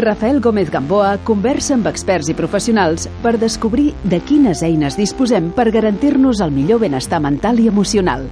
[0.00, 5.68] Rafael Gómez Gamboa conversa amb experts i professionals per descobrir de quines eines disposem per
[5.74, 8.24] garantir-nos el millor benestar mental i emocional.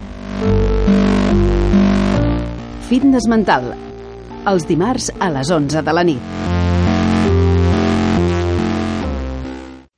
[2.88, 3.74] Fitness mental.
[4.48, 6.32] Els dimarts a les 11 de la nit.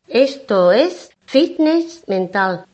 [0.08, 2.69] Esto es Fitness Mental.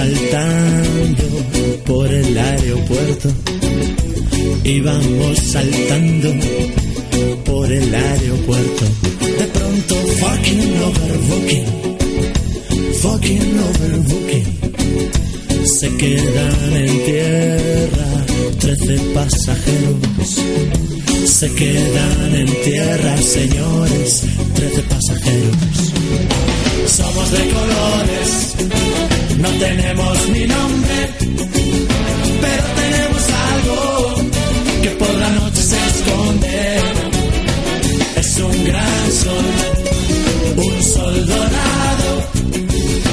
[0.00, 1.24] Saltando
[1.84, 3.28] por el aeropuerto,
[4.64, 6.32] íbamos saltando
[7.44, 8.84] por el aeropuerto.
[9.20, 11.66] De pronto, fucking overbooking,
[13.02, 14.46] fucking overbooking.
[15.66, 18.10] Se quedan en tierra
[18.58, 20.40] trece pasajeros
[21.26, 24.24] se quedan en tierra, señores,
[24.54, 25.56] trece pasajeros.
[26.86, 29.09] Somos de colores,
[29.40, 30.98] no tenemos ni nombre,
[32.40, 33.78] pero tenemos algo
[34.82, 36.80] que por la noche se esconde.
[38.16, 39.46] Es un gran sol,
[40.56, 42.10] un sol dorado,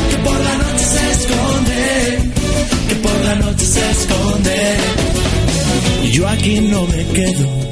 [0.09, 1.83] que por la noche se esconde,
[2.89, 4.57] que por la noche se esconde.
[6.11, 7.67] Yo aquí no me quedo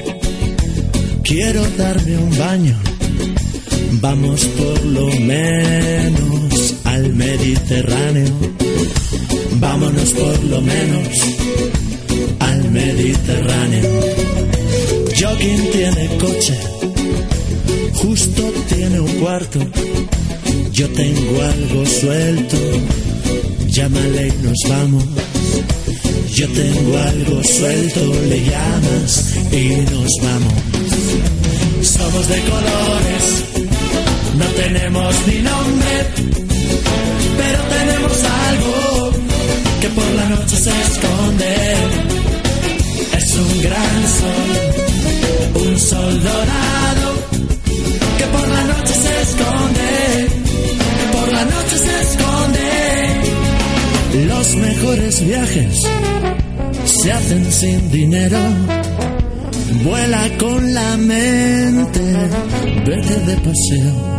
[1.25, 2.75] Quiero darme un baño.
[3.99, 6.54] Vamos por lo menos
[6.95, 8.33] al Mediterráneo.
[9.59, 11.07] Vámonos por lo menos
[12.39, 13.89] al Mediterráneo.
[15.19, 16.57] Jogging tiene coche,
[17.95, 19.59] justo tiene un cuarto.
[20.71, 22.57] Yo tengo algo suelto,
[23.67, 25.03] llámale y nos vamos.
[26.33, 30.53] Yo tengo algo suelto, le llamas y nos vamos.
[31.81, 33.25] Somos de colores,
[34.37, 36.54] no tenemos ni nombre,
[37.37, 39.11] pero tenemos algo
[39.81, 41.55] que por la noche se esconde.
[43.17, 44.51] Es un gran sol,
[45.67, 47.07] un sol dorado,
[48.17, 49.89] que por la noche se esconde,
[50.97, 52.25] que por la noche se esconde.
[54.27, 55.81] Los mejores viajes
[56.85, 58.39] se hacen sin dinero.
[59.83, 62.01] Vuela con la mente,
[62.85, 64.14] vete de paseo.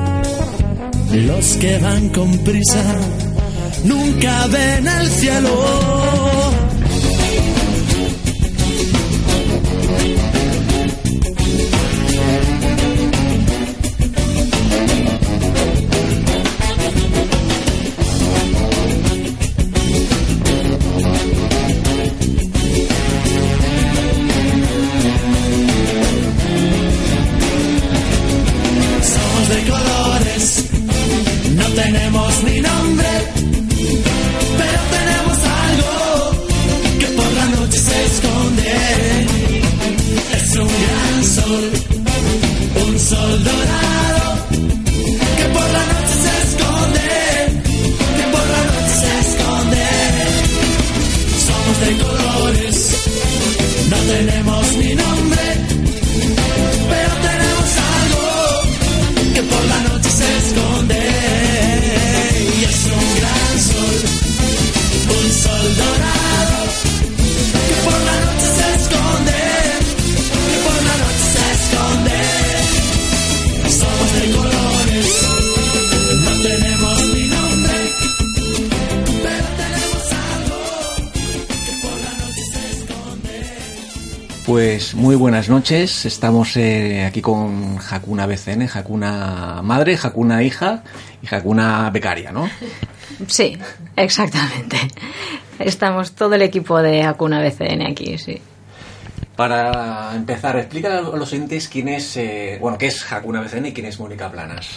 [1.24, 2.82] Los que van con prisa
[3.84, 6.65] nunca ven el cielo.
[84.46, 86.06] Pues muy buenas noches.
[86.06, 90.84] Estamos eh, aquí con Hakuna BCN, Hakuna madre, Hakuna hija
[91.20, 92.48] y Hakuna becaria, ¿no?
[93.26, 93.58] Sí,
[93.96, 94.76] exactamente.
[95.58, 98.40] Estamos todo el equipo de Hakuna BCN aquí, sí.
[99.34, 103.72] Para empezar, explica a los oyentes quién es, eh, bueno, qué es Hakuna BCN y
[103.72, 104.68] quién es Mónica Planas.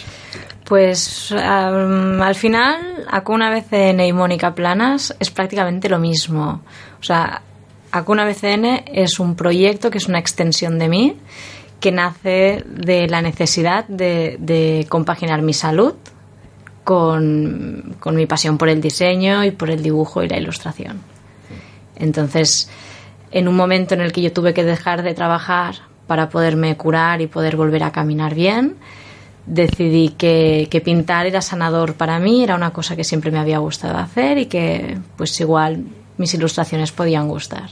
[0.64, 6.62] Pues um, al final, Hakuna BCN y Mónica Planas es prácticamente lo mismo.
[6.98, 7.42] O sea,
[7.92, 11.16] Hakuna BCN es un proyecto que es una extensión de mí,
[11.80, 15.94] que nace de la necesidad de, de compaginar mi salud
[16.84, 21.00] con, con mi pasión por el diseño y por el dibujo y la ilustración.
[21.96, 22.70] Entonces,
[23.30, 25.76] en un momento en el que yo tuve que dejar de trabajar
[26.06, 28.76] para poderme curar y poder volver a caminar bien,
[29.46, 33.58] decidí que, que, pintar era sanador para mí, era una cosa que siempre me había
[33.58, 35.84] gustado hacer y que pues igual
[36.20, 37.70] mis ilustraciones podían gustar.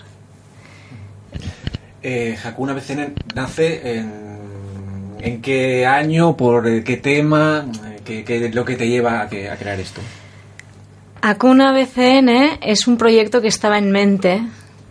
[2.03, 4.11] Eh, Hakuna BCN nace en,
[5.21, 7.67] en, qué año, por qué tema,
[8.07, 10.01] qué, qué es lo que te lleva a, que, a crear esto.
[11.21, 14.41] Hakuna BCN es un proyecto que estaba en mente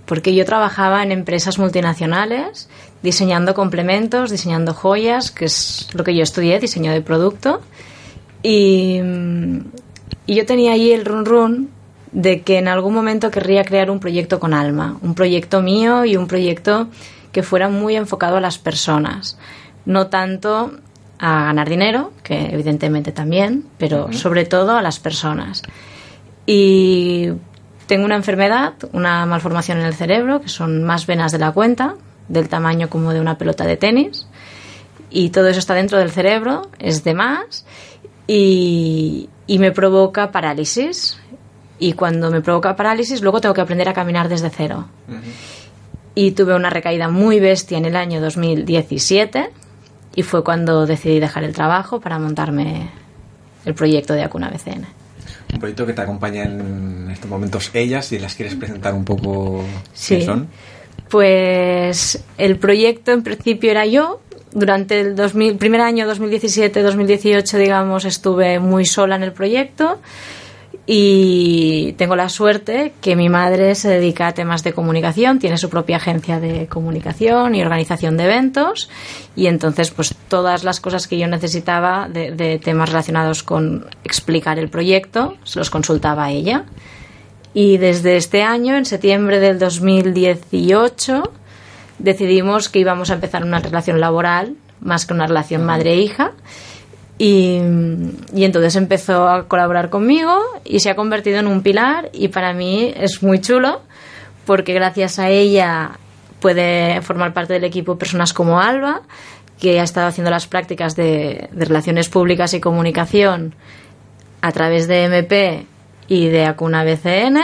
[0.05, 2.69] porque yo trabajaba en empresas multinacionales
[3.01, 7.61] diseñando complementos, diseñando joyas, que es lo que yo estudié, diseño de producto.
[8.43, 9.01] Y,
[10.27, 11.76] y yo tenía allí el run run
[12.11, 16.15] de que en algún momento querría crear un proyecto con alma, un proyecto mío y
[16.15, 16.87] un proyecto
[17.31, 19.37] que fuera muy enfocado a las personas,
[19.85, 20.71] no tanto
[21.19, 24.13] a ganar dinero, que evidentemente también, pero uh -huh.
[24.13, 25.63] sobre todo a las personas.
[26.45, 27.31] Y
[27.87, 31.95] tengo una enfermedad, una malformación en el cerebro, que son más venas de la cuenta,
[32.27, 34.27] del tamaño como de una pelota de tenis,
[35.09, 37.65] y todo eso está dentro del cerebro, es de más,
[38.27, 41.17] y, y me provoca parálisis.
[41.79, 44.87] Y cuando me provoca parálisis, luego tengo que aprender a caminar desde cero.
[45.07, 45.17] Uh -huh.
[46.15, 49.51] Y tuve una recaída muy bestia en el año 2017
[50.15, 52.89] y fue cuando decidí dejar el trabajo para montarme
[53.65, 54.87] el proyecto de Acuna BCN.
[55.53, 59.63] Un proyecto que te acompaña en estos momentos ellas y las quieres presentar un poco
[59.93, 60.17] sí.
[60.17, 60.47] qué son.
[61.09, 64.21] Pues el proyecto en principio era yo.
[64.51, 69.99] Durante el 2000, primer año 2017-2018, digamos, estuve muy sola en el proyecto
[70.89, 75.69] y tengo la suerte que mi madre se dedica a temas de comunicación, tiene su
[75.69, 78.89] propia agencia de comunicación y organización de eventos.
[79.35, 84.59] Y entonces pues todas las cosas que yo necesitaba de, de temas relacionados con explicar
[84.59, 86.63] el proyecto se los consultaba a ella.
[87.53, 91.33] Y desde este año, en septiembre del 2018,
[91.99, 96.33] decidimos que íbamos a empezar una relación laboral más que una relación madre-hija
[97.17, 97.59] y,
[98.33, 102.53] y, entonces empezó a colaborar conmigo y se ha convertido en un pilar y para
[102.53, 103.81] mí es muy chulo
[104.45, 105.99] porque gracias a ella
[106.39, 109.01] puede formar parte del equipo personas como Alba,
[109.59, 113.55] que ha estado haciendo las prácticas de, relaciones públicas y comunicación
[114.41, 115.65] a través de MP
[116.07, 117.39] y de Acuna BCN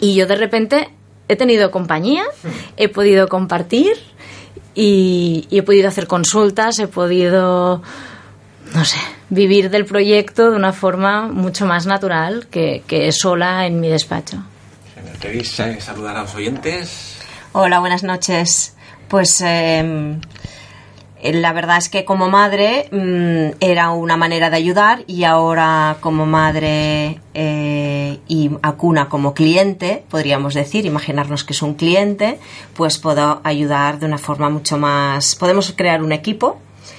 [0.00, 0.88] y yo de repente
[1.28, 2.24] he tenido compañía,
[2.76, 3.92] he podido compartir
[4.74, 7.82] y, y he podido hacer consultas, he podido
[8.74, 8.98] no sé,
[9.28, 14.42] vivir del proyecto de una forma mucho más natural que, que sola en mi despacho.
[15.20, 15.50] ¿Queréis
[15.80, 17.16] saludar a los oyentes?
[17.52, 18.74] Hola, buenas noches.
[19.08, 20.16] Pues eh,
[21.22, 26.24] la verdad es que como madre mmm, era una manera de ayudar y ahora como
[26.24, 32.38] madre eh, y Acuna como cliente, podríamos decir, imaginarnos que es un cliente,
[32.74, 35.34] pues puedo ayudar de una forma mucho más...
[35.34, 36.58] Podemos crear un equipo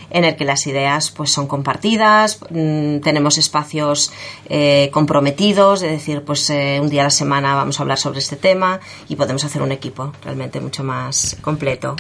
[0.10, 4.12] en el que las ideas pues son compartidas, mmm, tenemos espacios
[4.50, 8.20] eh, comprometidos, es decir, pues eh, un día a la semana vamos a hablar sobre
[8.20, 11.96] este tema y podemos hacer un equipo realmente mucho más completo.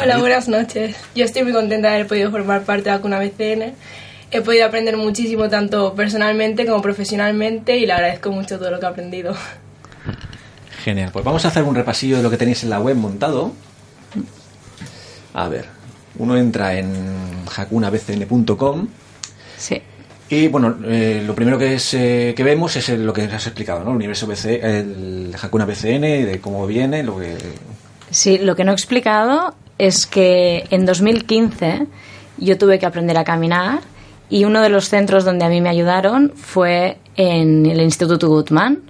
[0.00, 0.96] Hola, buenas noches.
[1.14, 3.74] Yo estoy muy contenta de haber podido formar parte de Acuna BCN.
[4.30, 8.86] He podido aprender muchísimo tanto personalmente como profesionalmente y le agradezco mucho todo lo que
[8.86, 9.34] he aprendido.
[10.82, 13.52] Genial, pues vamos a hacer un repasillo de lo que tenéis en la web montado.
[15.34, 15.66] A ver,
[16.18, 18.88] uno entra en jacunabcn.com.
[19.56, 19.82] Sí.
[20.30, 23.46] Y bueno, eh, lo primero que, es, eh, que vemos es el, lo que has
[23.46, 23.90] explicado, ¿no?
[23.90, 27.36] El universo BC, el Hakuna BCN, de cómo viene, lo que.
[28.10, 31.86] Sí, lo que no he explicado es que en 2015
[32.36, 33.80] yo tuve que aprender a caminar
[34.28, 38.82] y uno de los centros donde a mí me ayudaron fue en el Instituto Gutmann.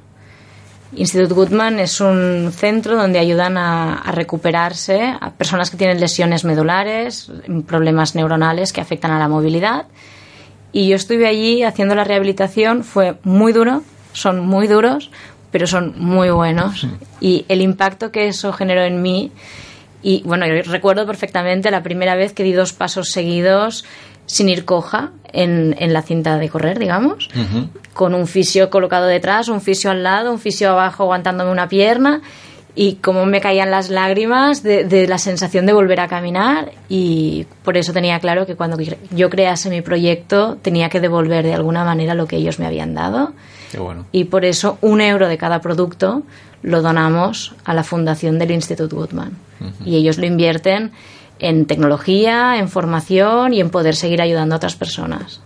[0.97, 6.45] Instituto Gutmann es un centro donde ayudan a, a, recuperarse a personas que tienen lesiones
[6.45, 7.31] medulares,
[7.67, 9.87] problemas neuronales que afectan a la movilidad.
[10.73, 15.11] Y yo estuve allí haciendo la rehabilitación, fue muy duro, son muy duros,
[15.51, 16.87] pero son muy buenos.
[17.21, 19.33] Y el impacto que eso generó en mí,
[20.03, 23.85] y bueno, yo recuerdo perfectamente la primera vez que di dos pasos seguidos
[24.29, 27.29] sin ir coja en, en la cinta de correr, digamos,
[27.95, 32.21] con un fisio colocado detrás, un fisio al lado, un fisio abajo aguantándome una pierna
[32.75, 37.47] y cómo me caían las lágrimas de, de, la sensación de volver a caminar y
[37.65, 38.77] por eso tenía claro que cuando
[39.11, 42.95] yo crease mi proyecto tenía que devolver de alguna manera lo que ellos me habían
[42.95, 43.33] dado.
[43.73, 44.07] Qué bueno.
[44.13, 46.23] y por eso un euro de cada producto
[46.63, 49.33] lo donamos a la fundación del Instituto Goodman
[49.85, 50.93] y ellos lo invierten
[51.39, 55.41] en tecnología, en formación y en poder seguir ayudando a otras personas.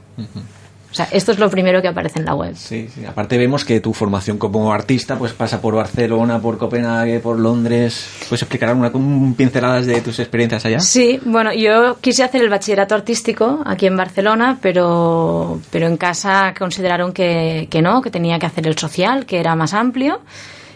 [0.93, 2.55] O sea, esto es lo primero que aparece en la web.
[2.55, 3.07] Sí, sí.
[3.07, 8.11] Aparte vemos que tu formación como artista pues pasa por Barcelona, por Copenhague, por Londres.
[8.29, 10.81] ¿Puedes explicar alguna un pinceladas de tus experiencias allá?
[10.81, 16.53] Sí, bueno, yo quise hacer el bachillerato artístico aquí en Barcelona, pero, pero en casa
[16.59, 20.21] consideraron que, que no, que tenía que hacer el social, que era más amplio.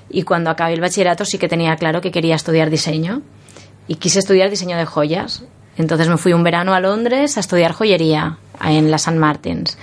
[0.08, 3.20] Y cuando acabé el bachillerato sí que tenía claro que quería estudiar diseño
[3.88, 5.44] y quise estudiar diseño de joyas.
[5.76, 9.18] Entonces me fui un verano a Londres a estudiar joyería en la St.
[9.18, 9.76] Martins.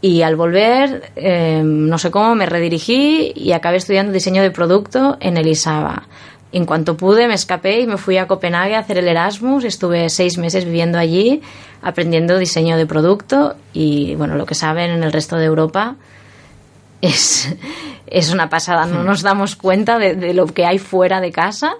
[0.00, 5.16] Y al volver, eh, no sé cómo, me redirigí y acabé estudiando diseño de producto
[5.20, 6.04] en el ISABA.
[6.52, 9.64] En cuanto pude, me escapé y me fui a Copenhague a hacer el Erasmus.
[9.64, 11.42] Estuve seis meses viviendo allí,
[11.82, 13.56] aprendiendo diseño de producto.
[13.72, 15.96] Y bueno, lo que saben en el resto de Europa
[17.02, 17.54] es,
[18.06, 18.86] es una pasada.
[18.86, 21.74] No nos damos cuenta de, de lo que hay fuera de casa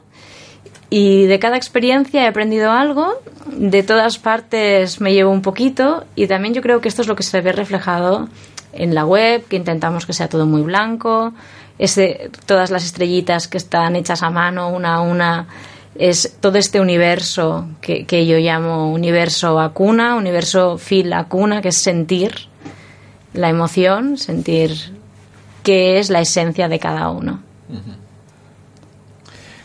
[0.90, 6.26] y de cada experiencia he aprendido algo, de todas partes me llevo un poquito y
[6.26, 8.28] también yo creo que esto es lo que se ve reflejado
[8.72, 11.32] en la web, que intentamos que sea todo muy blanco,
[11.78, 15.46] ese, todas las estrellitas que están hechas a mano una a una,
[15.94, 22.34] es todo este universo que, yo llamo universo acuna, universo fil acuna, que es sentir
[23.34, 24.72] la emoción, sentir
[25.62, 27.42] qué es la esencia de cada uno.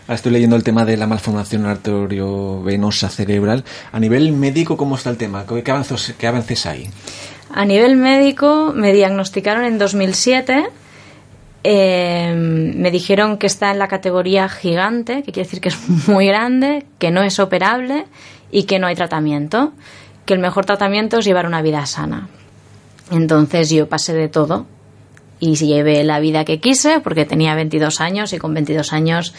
[0.04, 3.64] Ahora estoy leyendo el tema de la malformación arteriovenosa cerebral.
[3.94, 5.46] A nivel médico, ¿cómo está el tema?
[5.46, 6.90] ¿Qué avances, qué avances hay?
[7.54, 10.66] A nivel médico, me diagnosticaron en 2007.
[11.64, 16.28] Eh, me dijeron que está en la categoría gigante, que quiere decir que es muy
[16.28, 18.06] grande, que no es operable
[18.52, 19.72] y que no hay tratamiento.
[20.26, 22.28] Que el mejor tratamiento es llevar una vida sana.
[23.10, 24.66] Entonces yo pasé de todo
[25.40, 29.34] y llevé la vida que quise porque tenía 22 años y con 22 años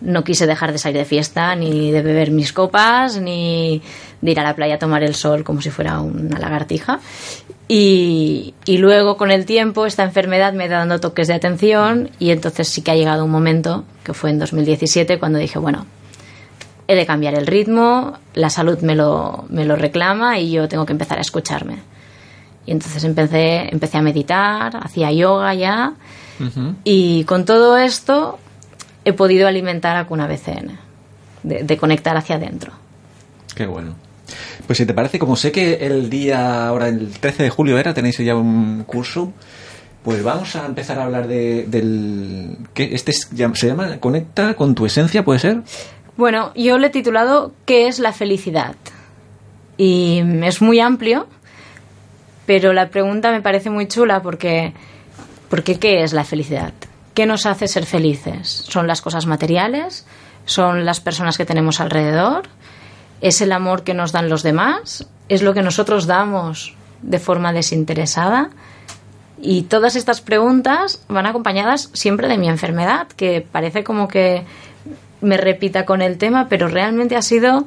[0.00, 3.82] no quise dejar de salir de fiesta, ni de beber mis copas, ni
[4.20, 7.00] de ir a la playa a tomar el sol como si fuera una lagartija.
[7.68, 12.30] Y, y, luego, con el tiempo, esta enfermedad me ha dando toques de atención y
[12.30, 15.86] entonces sí que ha llegado un momento, que fue en 2017, cuando dije, bueno,
[16.88, 20.84] he de cambiar el ritmo, la salud me lo, me lo reclama y yo tengo
[20.84, 21.76] que empezar a escucharme.
[22.66, 25.92] Y entonces empecé, empecé a meditar, hacía yoga ya.
[26.40, 26.74] Uh -huh.
[26.82, 28.40] Y con todo esto
[29.04, 30.78] he podido alimentar a Cuna BCN,
[31.42, 32.72] de, de, conectar hacia adentro.
[33.54, 33.94] Qué bueno.
[34.66, 37.94] Pues si te parece, como sé que el día, ahora el 13 de julio era,
[37.94, 39.32] tenéis ya un curso,
[40.04, 42.56] pues vamos a empezar a hablar de, del...
[42.72, 42.90] ¿qué?
[42.92, 45.62] Este es, se llama Conecta con tu esencia, ¿puede ser?
[46.16, 48.76] Bueno, yo le he titulado ¿Qué es la felicidad?
[49.76, 51.26] Y es muy amplio,
[52.46, 54.72] pero la pregunta me parece muy chula porque,
[55.48, 56.72] porque ¿qué es la felicidad?
[57.14, 58.64] ¿Qué nos hace ser felices?
[58.68, 60.06] ¿Son las cosas materiales?
[60.44, 62.44] ¿Son las personas que tenemos alrededor?
[63.20, 65.06] ¿Es el amor que nos dan los demás?
[65.28, 68.50] ¿Es lo que nosotros damos de forma desinteresada?
[69.42, 74.44] Y todas estas preguntas van acompañadas siempre de mi enfermedad, que parece como que
[75.20, 77.66] me repita con el tema, pero realmente ha sido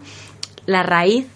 [0.66, 1.28] la raíz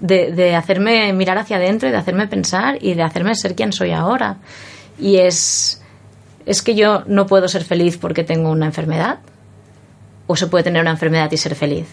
[0.00, 3.92] de, hacerme mirar hacia adentro y de hacerme pensar y de hacerme ser quien soy
[3.92, 4.36] ahora.
[4.98, 5.82] Y es
[6.48, 9.18] ¿Es que yo no puedo ser feliz porque tengo una enfermedad?
[10.26, 11.88] ¿O se puede tener una enfermedad y ser feliz?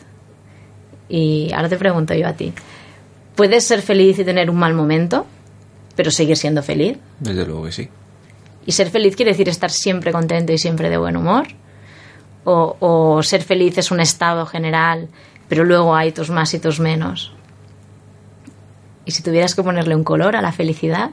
[1.10, 2.54] Y ahora te pregunto yo a ti.
[3.36, 5.26] ¿Puedes ser feliz y tener un mal momento,
[5.98, 6.98] pero seguir siendo feliz?
[7.20, 7.90] Desde luego que sí.
[8.66, 11.48] ¿Y ser feliz quiere decir estar siempre contento y siempre de buen humor?
[12.46, 15.10] ¿O, o ser feliz es un estado general,
[15.50, 17.34] pero luego hay tus más y tus menos?
[19.04, 21.12] ¿Y si tuvieras que ponerle un color a la felicidad?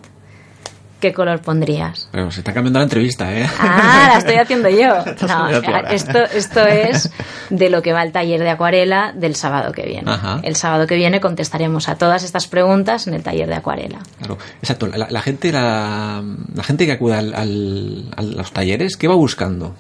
[1.03, 2.09] ¿Qué color pondrías?
[2.13, 3.45] Pero se está cambiando la entrevista, ¿eh?
[3.59, 4.95] Ah, la estoy haciendo yo.
[5.33, 5.49] No,
[5.91, 7.11] esto, esto es
[7.51, 10.11] de lo que va el taller de acuarela del sábado que viene.
[10.11, 10.41] Ajá.
[10.43, 13.99] El sábado que viene contestaremos a todas estas preguntas en el taller de acuarela.
[14.19, 14.87] Claro, exacto.
[14.87, 16.23] La, la gente, la,
[16.55, 19.75] la, gente que acude al, al, a los talleres, ¿qué va buscando?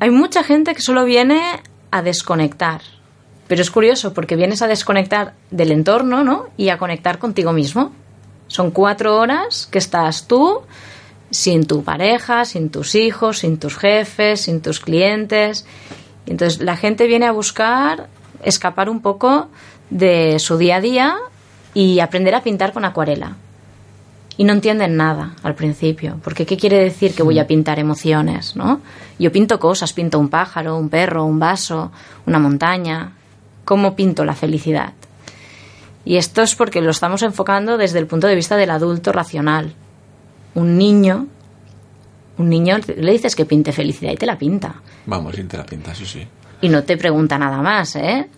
[0.00, 1.40] Hay mucha gente que solo viene
[1.90, 2.82] a desconectar.
[3.48, 6.48] Pero es curioso porque vienes a desconectar del entorno, ¿no?
[6.56, 7.92] Y a conectar contigo mismo.
[8.54, 10.60] Son cuatro horas que estás tú
[11.32, 15.66] sin tu pareja, sin tus hijos, sin tus jefes, sin tus clientes.
[16.24, 18.08] Y entonces la gente viene a buscar
[18.44, 19.48] escapar un poco
[19.90, 21.16] de su día a día
[21.74, 23.38] y aprender a pintar con acuarela.
[24.36, 28.54] Y no entienden nada al principio, porque ¿qué quiere decir que voy a pintar emociones?
[28.54, 28.82] ¿no?
[29.18, 31.90] Yo pinto cosas, pinto un pájaro, un perro, un vaso,
[32.24, 33.14] una montaña.
[33.64, 34.92] ¿Cómo pinto la felicidad?
[36.04, 39.72] Y esto es porque lo estamos enfocando desde el punto de vista del adulto racional.
[40.54, 41.26] Un niño,
[42.38, 44.82] un niño le dices que pinte felicidad y te la pinta.
[45.06, 46.26] Vamos, y te la pinta, sí, sí.
[46.60, 48.28] Y no te pregunta nada más, ¿eh?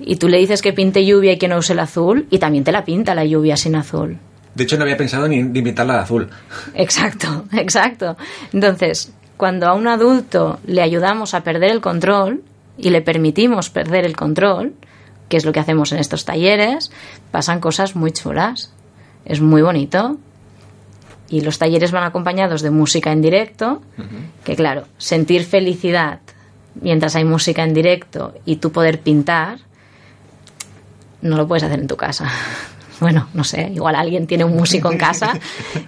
[0.00, 2.64] Y tú le dices que pinte lluvia y que no use el azul y también
[2.64, 4.18] te la pinta la lluvia sin azul.
[4.54, 6.28] De hecho, no había pensado ni, ni pintarla de azul.
[6.74, 8.16] Exacto, exacto.
[8.52, 12.42] Entonces, cuando a un adulto le ayudamos a perder el control
[12.76, 14.74] y le permitimos perder el control,
[15.28, 16.90] que es lo que hacemos en estos talleres,
[17.30, 18.72] pasan cosas muy chulas.
[19.24, 20.16] Es muy bonito.
[21.28, 23.82] Y los talleres van acompañados de música en directo,
[24.44, 26.20] que claro, sentir felicidad
[26.80, 29.58] mientras hay música en directo y tú poder pintar,
[31.20, 32.30] no lo puedes hacer en tu casa.
[33.00, 35.38] Bueno, no sé, igual alguien tiene un músico en casa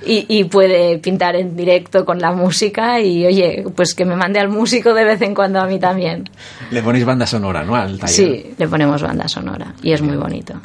[0.07, 4.39] y, y, puede pintar en directo con la música y oye, pues que me mande
[4.39, 6.29] al músico de vez en cuando a mí también.
[6.71, 7.75] Le ponéis banda sonora, ¿no?
[7.75, 8.15] Al taller.
[8.15, 10.61] Sí, le ponemos banda sonora y es muy bonito.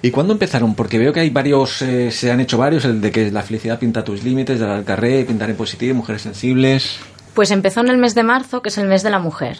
[0.00, 0.74] ¿Y cuándo empezaron?
[0.74, 3.78] Porque veo que hay varios, eh, se han hecho varios, el de que la felicidad
[3.78, 7.00] pinta tus límites, del carré, pintar en positivo, mujeres sensibles.
[7.34, 9.58] Pues empezó en el mes de marzo, que es el mes de la mujer.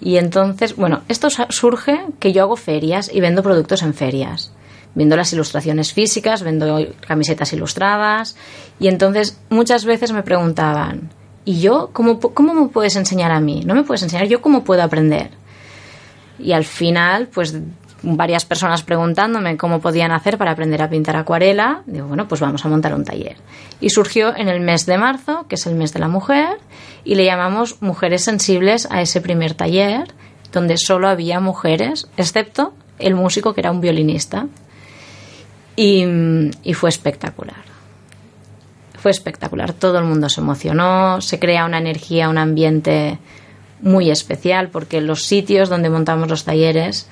[0.00, 4.52] Y entonces, bueno, esto surge que yo hago ferias y vendo productos en ferias.
[4.94, 8.36] Vendo las ilustraciones físicas, vendo camisetas ilustradas.
[8.78, 11.10] Y entonces muchas veces me preguntaban,
[11.44, 13.62] ¿y yo cómo, cómo me puedes enseñar a mí?
[13.64, 14.26] ¿No me puedes enseñar?
[14.26, 15.30] ¿Yo cómo puedo aprender?
[16.38, 17.56] Y al final, pues
[18.02, 22.64] varias personas preguntándome cómo podían hacer para aprender a pintar acuarela, digo, bueno, pues vamos
[22.64, 23.36] a montar un taller.
[23.80, 26.58] Y surgió en el mes de marzo, que es el mes de la mujer,
[27.04, 30.12] y le llamamos Mujeres Sensibles a ese primer taller,
[30.52, 34.46] donde solo había mujeres, excepto el músico que era un violinista.
[35.76, 36.04] Y,
[36.62, 37.62] y fue espectacular.
[38.98, 39.72] Fue espectacular.
[39.72, 43.18] Todo el mundo se emocionó, se crea una energía, un ambiente
[43.80, 47.08] muy especial, porque los sitios donde montamos los talleres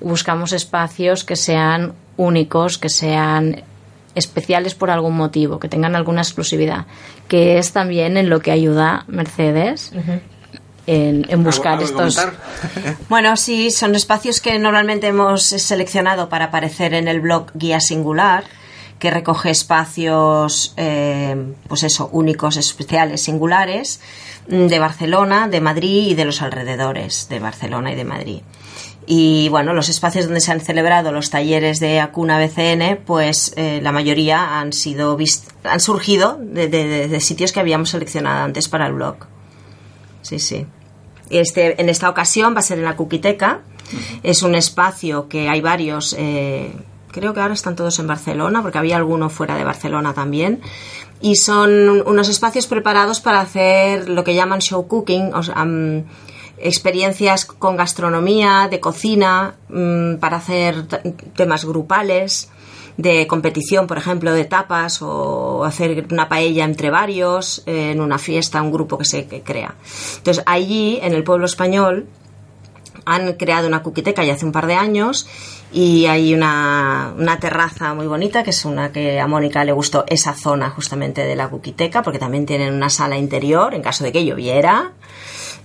[0.00, 3.62] buscamos espacios que sean únicos, que sean
[4.14, 6.86] especiales por algún motivo, que tengan alguna exclusividad,
[7.28, 9.92] que es también en lo que ayuda Mercedes.
[10.92, 12.26] En, en, buscar ¿Algo, algo estos.
[13.08, 18.42] Bueno, sí, son espacios que normalmente hemos seleccionado para aparecer en el blog Guía Singular,
[18.98, 21.36] que recoge espacios, eh,
[21.68, 24.00] pues eso, únicos, especiales, singulares,
[24.48, 28.40] de Barcelona, de Madrid y de los alrededores de Barcelona y de Madrid.
[29.06, 33.78] Y bueno, los espacios donde se han celebrado los talleres de Acuna BCN, pues eh,
[33.80, 35.16] la mayoría han sido
[35.62, 39.16] han surgido de, de, de, sitios que habíamos seleccionado antes para el blog.
[40.22, 40.66] Sí, sí.
[41.30, 43.60] Este, en esta ocasión va a ser en la Cuquiteca.
[43.60, 44.20] Uh -huh.
[44.22, 46.14] Es un espacio que hay varios.
[46.18, 46.72] Eh,
[47.10, 50.60] creo que ahora están todos en Barcelona, porque había alguno fuera de Barcelona también.
[51.20, 56.04] Y son unos espacios preparados para hacer lo que llaman show cooking, o sea, um,
[56.56, 60.86] experiencias con gastronomía, de cocina, mmm, para hacer
[61.34, 62.48] temas grupales,
[63.02, 68.62] de competición, por ejemplo, de tapas o hacer una paella entre varios en una fiesta,
[68.62, 69.74] un grupo que se crea.
[70.18, 72.06] Entonces, allí, en el pueblo español,
[73.04, 75.26] han creado una cuquiteca ya hace un par de años
[75.72, 80.04] y hay una, una, terraza muy bonita que es una que a Mónica le gustó
[80.08, 84.12] esa zona justamente de la cuquiteca porque también tienen una sala interior en caso de
[84.12, 84.92] que lloviera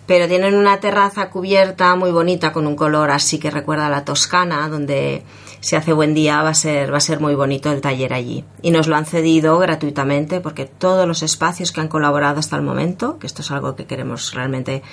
[0.05, 4.05] pero tienen una terraza cubierta muy bonita con un color así que recuerda a la
[4.05, 5.23] Toscana, donde
[5.65, 8.45] si hace buen día va a ser va a ser muy bonito el taller allí
[8.61, 12.61] y nos lo han cedido gratuitamente porque todos los espacios que han colaborado hasta el
[12.61, 14.83] momento, que esto es algo que queremos realmente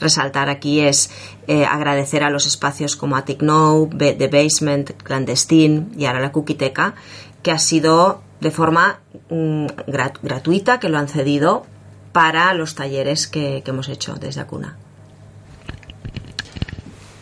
[0.00, 1.10] resaltar aquí es
[1.48, 6.94] eh, agradecer a los espacios como Attic No, The Basement, Clandestine y ahora la Cuquiteca,
[7.42, 11.66] que ha sido de forma mm, grat gratuita, que lo han cedido
[12.12, 14.78] para los talleres que, que hemos hecho desde Acuna.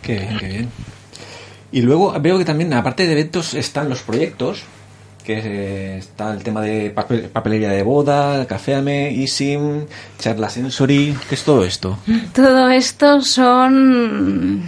[0.01, 0.90] Qué bien, qué bien.
[1.73, 4.65] Y luego veo que también, aparte de eventos, están los proyectos,
[5.25, 9.87] que eh, está el tema de papel, papelería de boda, caféame, eSIM,
[10.19, 11.99] charla sensory, ¿qué es todo esto?
[12.35, 14.63] Todo esto son...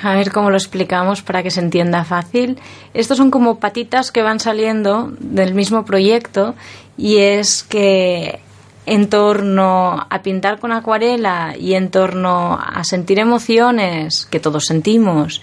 [0.00, 2.60] A ver cómo lo explicamos para que se entienda fácil.
[2.94, 6.54] Estos son como patitas que van saliendo del mismo proyecto
[6.96, 8.38] y es que
[8.86, 15.42] en torno a pintar con acuarela y en torno a sentir emociones que todos sentimos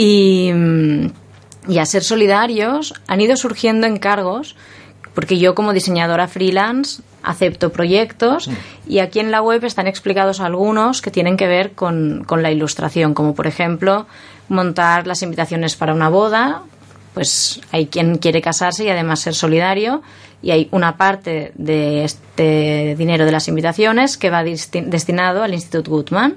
[0.00, 0.50] y,
[1.68, 4.56] y, a ser solidarios han ido surgiendo encargos
[5.14, 8.48] porque yo como diseñadora freelance acepto proyectos
[8.86, 12.50] y aquí en la web están explicados algunos que tienen que ver con, con la
[12.50, 14.06] ilustración, como por ejemplo
[14.48, 16.62] montar las invitaciones para una boda,
[17.14, 20.02] pues hay quien quiere casarse y además ser solidario
[20.42, 25.90] y hay una parte de este dinero de las invitaciones que va destinado al Instituto
[25.90, 26.36] Gutmann.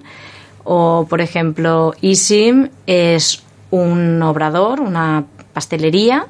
[0.66, 3.43] O, por ejemplo, Isim es
[3.74, 6.28] un obrador, una pastelería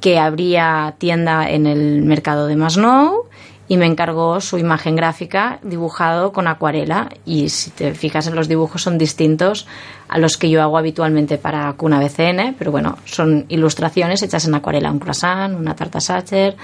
[0.00, 3.26] que abría tienda en el mercado de Masnou
[3.66, 8.46] y me encargó su imagen gráfica dibujado con acuarela y si te fijas en los
[8.46, 9.66] dibujos son distintos
[10.08, 14.54] a los que yo hago habitualmente para Cuna BCN, pero bueno, son ilustraciones hechas en
[14.54, 16.56] acuarela, un croissant, una tarta sacher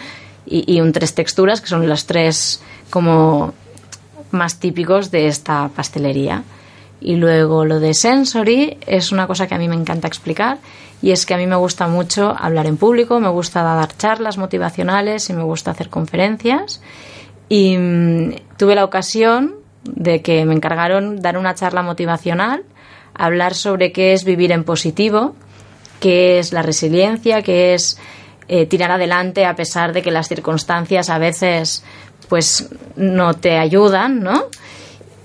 [0.46, 3.52] y, un tres texturas que son las tres como
[4.30, 6.44] más típicos de esta pastelería.
[7.00, 10.58] Y luego lo de sensory es una cosa que a mí me encanta explicar
[11.00, 14.36] y es que a mí me gusta mucho hablar en público, me gusta dar charlas
[14.36, 16.80] motivacionales y me gusta hacer conferencias.
[17.48, 22.64] Y mm, tuve la ocasión de que me encargaron dar una charla motivacional,
[23.14, 25.36] hablar sobre qué es vivir en positivo,
[26.00, 27.98] qué es la resiliencia, qué es
[28.48, 31.84] eh, tirar adelante a pesar de que las circunstancias a veces
[32.28, 34.46] pues no te ayudan, ¿no?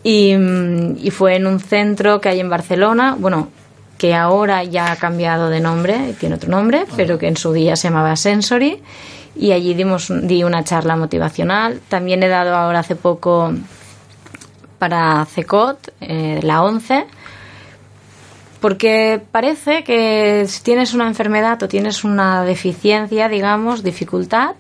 [0.04, 3.50] Y, mm, y fue en un centro que hay en Barcelona, bueno,
[3.98, 7.76] que ahora ya ha cambiado de nombre, tiene otro nombre, pero que en su día
[7.76, 8.82] se llamaba Sensory.
[9.36, 11.80] Y allí dimos, di una charla motivacional.
[11.88, 13.54] También he dado ahora hace poco
[14.78, 17.06] para CECOT, eh, la 11,
[18.60, 24.56] porque parece que si tienes una enfermedad o tienes una deficiencia, digamos, dificultad,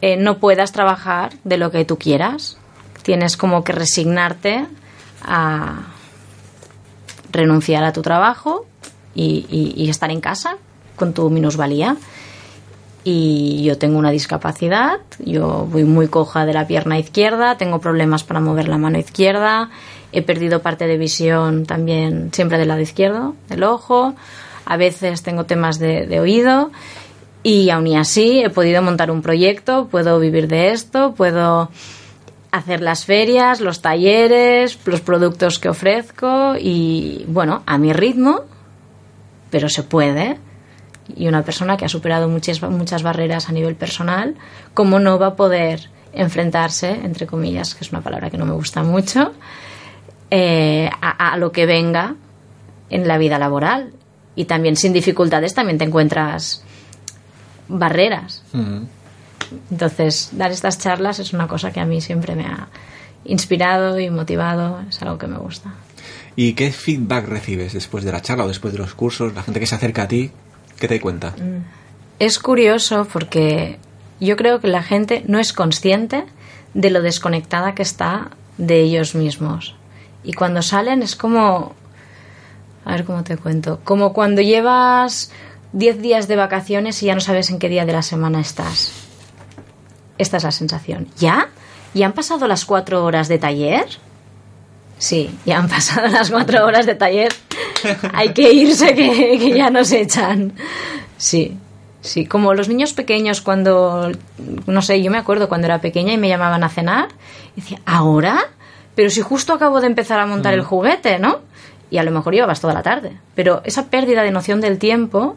[0.00, 2.58] eh, no puedas trabajar de lo que tú quieras.
[3.06, 4.66] Tienes como que resignarte
[5.22, 5.82] a,
[7.30, 8.66] renunciar a tu trabajo
[9.14, 10.56] y, estar en casa
[10.96, 11.96] con tu minusvalía.
[13.04, 18.24] Y yo tengo una discapacidad, yo voy muy coja de la pierna izquierda, tengo problemas
[18.24, 19.70] para mover la mano izquierda,
[20.10, 24.16] he perdido parte de visión también siempre del lado izquierdo del ojo,
[24.64, 26.72] a veces tengo temas de, oído
[27.44, 31.70] y aún y así he podido montar un proyecto, puedo vivir de esto, puedo
[32.56, 38.42] hacer las ferias, los talleres, los productos que ofrezco y bueno, a mi ritmo,
[39.50, 40.38] pero se puede.
[41.14, 44.34] Y una persona que ha superado muchas, muchas barreras a nivel personal,
[44.74, 48.54] ¿cómo no va a poder enfrentarse, entre comillas, que es una palabra que no me
[48.54, 49.32] gusta mucho,
[50.30, 52.16] eh, a, lo que venga
[52.90, 53.92] en la vida laboral?
[54.34, 56.64] Y también sin dificultades también te encuentras
[57.68, 58.42] barreras.
[58.52, 58.95] Mm.
[59.70, 62.68] Entonces, dar estas charlas es una cosa que a mí siempre me ha
[63.24, 65.74] inspirado y motivado, es algo que me gusta.
[66.36, 69.34] ¿Y qué feedback recibes después de la charla o después de los cursos?
[69.34, 70.30] La gente que se acerca a ti,
[70.78, 71.30] ¿qué te cuenta?
[71.30, 71.64] Mm.
[72.18, 73.78] Es curioso porque
[74.20, 76.24] yo creo que la gente no es consciente
[76.74, 79.76] de lo desconectada que está de ellos mismos.
[80.24, 81.74] Y cuando salen es como...
[82.84, 83.80] A ver cómo te cuento.
[83.82, 85.32] Como cuando llevas
[85.72, 89.05] 10 días de vacaciones y ya no sabes en qué día de la semana estás
[90.18, 91.08] esta es la sensación.
[91.18, 91.48] ¿Ya?
[91.94, 93.86] ¿Ya han pasado las cuatro horas de taller?
[94.98, 97.32] Sí, ya han pasado las cuatro horas de taller.
[98.12, 100.52] Hay que irse que, que ya nos echan.
[101.16, 101.56] Sí,
[102.00, 102.26] sí.
[102.26, 104.12] Como los niños pequeños cuando,
[104.66, 107.08] no sé, yo me acuerdo cuando era pequeña y me llamaban a cenar.
[107.56, 108.38] Y decía, ¿ahora?
[108.94, 110.66] Pero si justo acabo de empezar a montar el mm.
[110.66, 111.40] juguete, ¿no?
[111.90, 113.16] Y a lo mejor llevabas toda la tarde.
[113.34, 115.36] Pero esa pérdida de noción del tiempo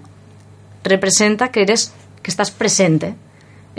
[0.84, 3.15] representa que eres, que estás presente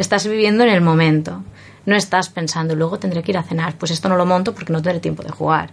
[0.00, 1.44] Estás viviendo en el momento.
[1.84, 4.72] No estás pensando, luego tendré que ir a cenar, pues esto no lo monto porque
[4.72, 5.72] no tendré tiempo de jugar.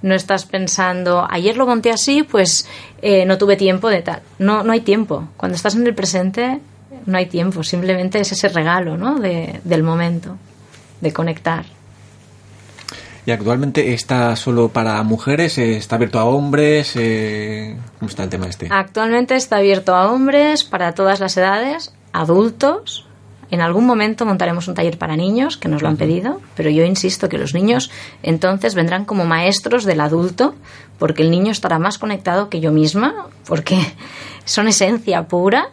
[0.00, 2.66] No estás pensando, ayer lo monté así, pues
[3.02, 4.22] eh, no tuve tiempo de tal.
[4.38, 5.28] No, no hay tiempo.
[5.36, 6.60] Cuando estás en el presente,
[7.04, 7.62] no hay tiempo.
[7.62, 9.18] Simplemente es ese regalo ¿no?
[9.18, 10.38] de, del momento,
[11.02, 11.66] de conectar.
[13.26, 15.58] ¿Y actualmente está solo para mujeres?
[15.58, 16.92] ¿Está abierto a hombres?
[16.96, 18.68] Eh, ¿Cómo está el tema este?
[18.70, 23.07] Actualmente está abierto a hombres, para todas las edades, adultos,
[23.50, 26.84] en algún momento montaremos un taller para niños, que nos lo han pedido, pero yo
[26.84, 27.90] insisto que los niños
[28.22, 30.54] entonces vendrán como maestros del adulto,
[30.98, 33.78] porque el niño estará más conectado que yo misma, porque
[34.44, 35.70] son esencia pura.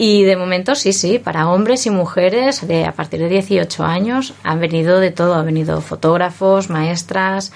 [0.00, 4.32] Y de momento sí, sí, para hombres y mujeres de a partir de 18 años
[4.44, 7.50] han venido de todo, han venido fotógrafos, maestras,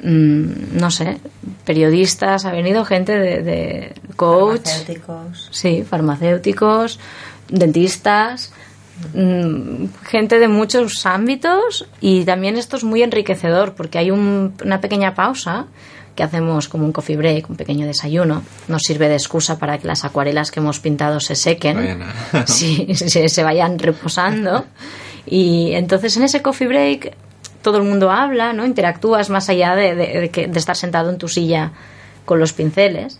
[0.00, 1.18] mm, no sé,
[1.64, 5.48] periodistas, ha venido gente de, de coach, farmacéuticos.
[5.50, 7.00] sí, farmacéuticos,
[7.48, 8.52] dentistas,
[9.14, 15.14] mm, gente de muchos ámbitos y también esto es muy enriquecedor porque hay una pequeña
[15.14, 15.66] pausa
[16.14, 18.42] que hacemos como un coffee break, un pequeño desayuno.
[18.68, 22.00] Nos sirve de excusa para que las acuarelas que hemos pintado se sequen,
[22.46, 24.66] sí, se, se vayan reposando.
[25.26, 27.16] Y entonces en ese coffee break
[27.62, 28.66] todo el mundo habla, ¿no?
[28.66, 31.72] Interactúas más allá de, de, de estar sentado en tu silla
[32.24, 33.18] con los pinceles.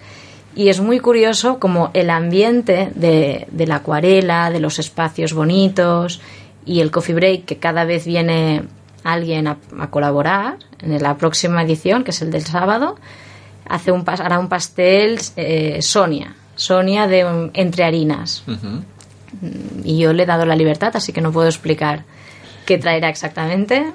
[0.55, 6.21] Y es muy curioso como el ambiente de, de, la acuarela, de los espacios bonitos
[6.67, 8.63] y el coffee break, que cada vez viene
[9.03, 12.97] alguien a, a colaborar en la próxima edición, que es el del sábado,
[13.69, 18.45] hace un, hará un pastel eh, Sonia, Sonia de um, Entre Harinas.
[18.47, 18.83] Uh -huh.
[19.85, 22.05] Y yo le he dado la libertad, así que no puedo explicar
[22.67, 23.93] qué traerá exactamente.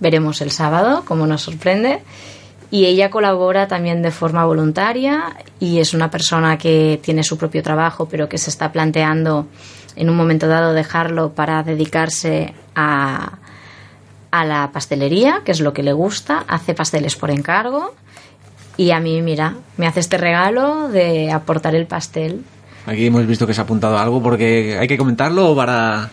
[0.00, 2.02] Veremos el sábado cómo nos sorprende
[2.74, 7.62] y ella colabora también de forma voluntaria y es una persona que tiene su propio
[7.62, 9.46] trabajo pero que se está planteando
[9.94, 13.38] en un momento dado dejarlo para dedicarse a,
[14.32, 17.94] a la pastelería, que es lo que le gusta, hace pasteles por encargo
[18.76, 22.42] y a mí, mira, me hace este regalo de aportar el pastel.
[22.86, 26.10] Aquí hemos visto que se ha apuntado algo porque hay que comentarlo para...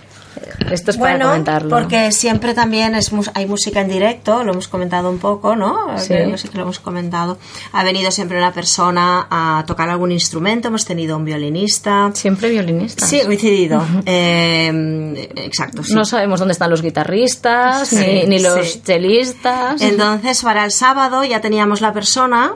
[0.72, 1.70] Esto es para bueno, comentarlo.
[1.70, 5.98] porque siempre también es hay música en directo, lo hemos comentado un poco, ¿no?
[5.98, 6.16] Sí.
[6.38, 7.38] sí que lo hemos comentado.
[7.74, 12.12] Ha venido siempre una persona a tocar algún instrumento, hemos tenido un violinista.
[12.14, 13.06] Siempre violinista.
[13.06, 13.80] Sí, coincidido.
[13.80, 14.04] Uh -huh.
[14.06, 15.84] eh, exacto.
[15.84, 15.94] Sí.
[15.94, 19.82] No sabemos dónde están los guitarristas, sí, ni, ni, los chelistas.
[19.82, 22.56] Entonces, para el sábado ya teníamos la persona.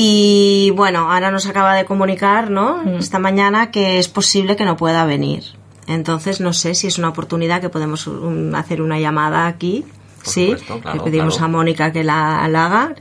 [0.00, 2.84] Y bueno, ahora nos acaba de comunicar, ¿no?
[2.84, 2.98] Mm.
[2.98, 5.57] Esta mañana que es posible que no pueda venir.
[5.88, 9.84] Entonces, no sé si es una oportunidad que podemos um, hacer una llamada aquí.
[10.22, 11.46] Por sí, supuesto, claro, le pedimos claro.
[11.46, 12.94] a Mónica que la, la haga.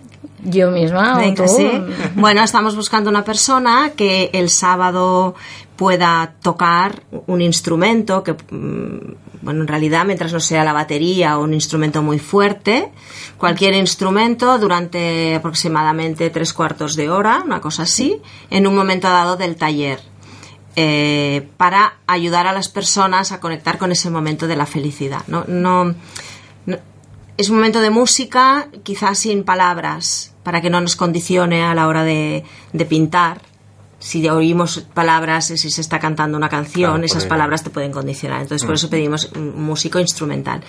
[0.43, 1.17] Yo misma.
[1.17, 1.53] Venga, ¿o tú?
[1.57, 1.69] sí.
[2.15, 5.35] Bueno, estamos buscando una persona que el sábado
[5.75, 11.43] pueda tocar un instrumento que, mm, bueno, en realidad, mientras no sea la batería o
[11.43, 12.91] un instrumento muy fuerte,
[13.37, 19.35] cualquier instrumento durante aproximadamente tres cuartos de hora, una cosa así, en un momento dado
[19.35, 19.99] del taller.
[20.79, 25.25] Eh, para ayudar a las personas a conectar con ese momento de la felicidad.
[25.25, 25.95] No,
[27.35, 31.87] es un momento de música, quizás sin palabras, para que no nos condicione a la
[31.87, 32.43] hora de
[32.87, 33.41] pintar.
[33.99, 38.41] Si oímos palabras, si se está cantando una canción, Claro, esas palabras te pueden condicionar.
[38.41, 38.75] Entonces, por Mm.
[38.75, 40.61] eso pedimos un músico instrumental.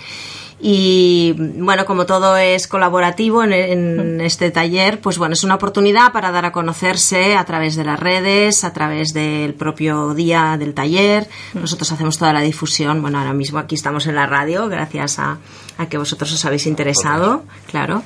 [0.61, 6.11] Y bueno, como todo es colaborativo en, en este taller, pues bueno, es una oportunidad
[6.11, 10.73] para dar a conocerse a través de las redes, a través del propio día del
[10.73, 11.29] taller.
[11.53, 13.01] Nosotros hacemos toda la difusión.
[13.01, 15.37] Bueno, ahora mismo aquí estamos en la radio, gracias a,
[15.77, 18.03] a que vosotros os habéis interesado, claro.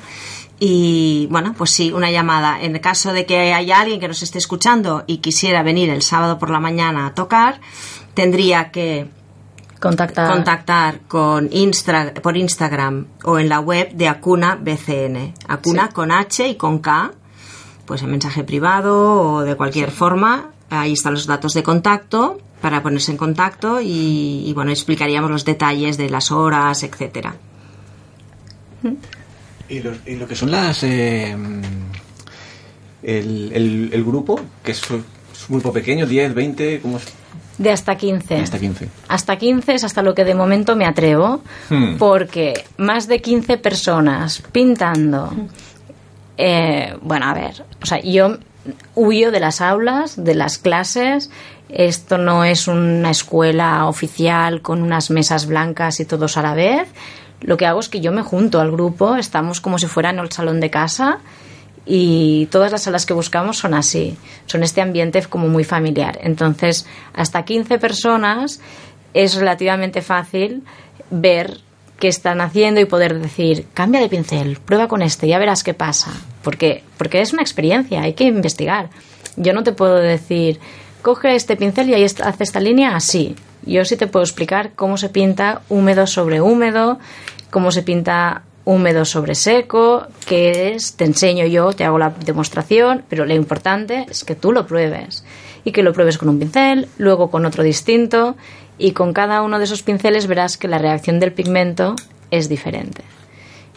[0.60, 2.62] Y bueno, pues sí, una llamada.
[2.62, 6.02] En el caso de que haya alguien que nos esté escuchando y quisiera venir el
[6.02, 7.60] sábado por la mañana a tocar,
[8.14, 9.08] tendría que
[9.80, 10.30] Contactar.
[10.32, 15.34] contactar con Instra- por Instagram o en la web de Acuna BCN.
[15.48, 15.92] Acuna Sí.
[15.92, 17.10] con H y con K,
[17.84, 20.50] pues en mensaje privado o de cualquier forma.
[20.70, 25.44] Ahí están los datos de contacto para ponerse en contacto y, y, bueno, explicaríamos los
[25.44, 27.34] detalles de las horas, etcétera.
[29.76, 30.82] Y, los- y lo que son las...
[30.84, 31.36] eh,
[33.02, 34.90] el, el- el grupo, que es, es
[35.48, 37.04] un grupo pequeño, 10, 20, ¿cómo es?
[37.58, 38.36] De hasta 15.
[38.36, 38.88] Hasta 15.
[39.08, 41.96] Hasta 15 es hasta lo que de momento me atrevo, Hmm.
[41.98, 45.32] porque más de 15 personas pintando.
[46.36, 48.38] eh, bueno, a ver, o sea, yo
[48.96, 51.30] huyo de las aulas, de las clases.
[51.68, 56.88] Esto no es una escuela oficial con unas mesas blancas y todos a la vez.
[57.44, 60.18] Lo que hago es que yo me junto al grupo, estamos como si fuera en
[60.18, 61.18] el salón de casa
[61.86, 66.18] y todas las salas que buscamos son así, son este ambiente como muy familiar.
[66.22, 68.60] Entonces, hasta 15 personas
[69.12, 70.62] es relativamente fácil
[71.10, 71.58] ver
[71.98, 75.74] qué están haciendo y poder decir, cambia de pincel, prueba con este, ya verás qué
[75.74, 76.12] pasa.
[76.42, 78.88] Porque, porque es una experiencia, hay que investigar.
[79.36, 80.60] Yo no te puedo decir,
[81.02, 83.36] coge este pincel y ahí haz esta línea así.
[83.66, 86.98] Yo sí te puedo explicar cómo se pinta húmedo sobre húmedo,
[87.54, 93.04] cómo se pinta húmedo sobre seco, qué es, te enseño yo, te hago la demostración,
[93.08, 95.24] pero lo importante es que tú lo pruebes
[95.62, 98.34] y que lo pruebes con un pincel, luego con otro distinto
[98.76, 101.94] y con cada uno de esos pinceles verás que la reacción del pigmento
[102.32, 103.04] es diferente.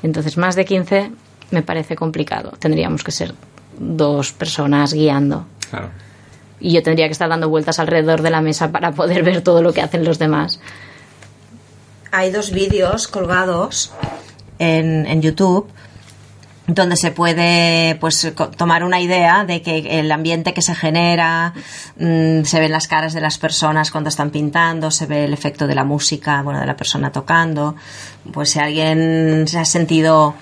[0.02, 1.12] Entonces, más de 15
[1.52, 2.54] me parece complicado.
[2.58, 3.36] Tendríamos que ser
[3.78, 5.46] dos personas guiando.
[5.70, 5.90] Claro.
[6.60, 9.62] Y yo tendría que estar dando vueltas alrededor de la mesa para poder ver todo
[9.62, 10.60] lo que hacen los demás.
[12.18, 13.92] Hay dos vídeos colgados
[14.58, 15.70] en, en YouTube
[16.66, 21.54] donde se puede pues tomar una idea de que el ambiente que se genera
[22.00, 25.68] mm, se ven las caras de las personas cuando están pintando se ve el efecto
[25.68, 27.76] de la música bueno de la persona tocando.
[28.34, 30.34] Pues si alguien se ha sentido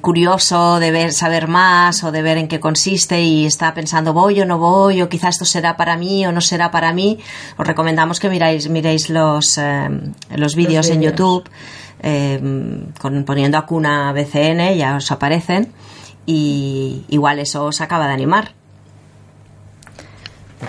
[0.00, 4.40] curioso de ver, saber más o de ver en qué consiste y está pensando voy
[4.40, 7.18] o no voy o quizás esto será para mí o no será para mí,
[7.56, 9.88] os recomendamos que miráis, miréis los, eh,
[10.36, 11.02] los vídeos en.
[11.02, 11.48] YouTube
[12.00, 12.40] eh,
[13.00, 15.72] con, poniendo Acuna BCN, ya os aparecen
[16.26, 18.52] y igual eso os acaba de animar.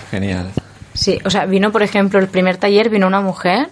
[0.10, 0.52] Genial.
[0.94, 3.68] Sí, o sea, vino, por ejemplo, el primer taller, vino una mujer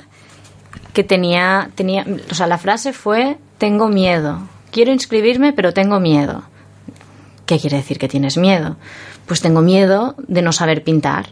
[0.94, 4.42] que tenía, tenía, o sea, la frase fue, tengo miedo,
[4.72, 6.44] quiero inscribirme, pero tengo miedo.
[7.46, 8.78] ¿Qué quiere decir que tienes miedo?
[9.26, 11.28] Pues tengo miedo de no saber pintar.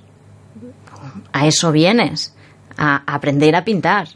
[1.34, 2.34] A eso vienes,
[2.78, 4.08] a aprender a pintar.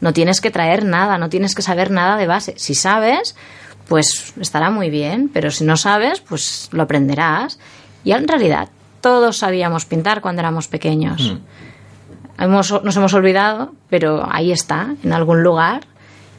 [0.00, 2.54] No tienes que traer nada, no tienes que saber nada de base.
[2.58, 3.34] Si sabes,
[3.88, 7.58] pues estará muy bien, pero si no sabes, pues lo aprenderás.
[8.04, 8.68] Y en realidad
[9.00, 11.34] todos sabíamos pintar cuando éramos pequeños.
[12.38, 15.86] Hemos- nos hemos olvidado, pero ahí está, en algún lugar.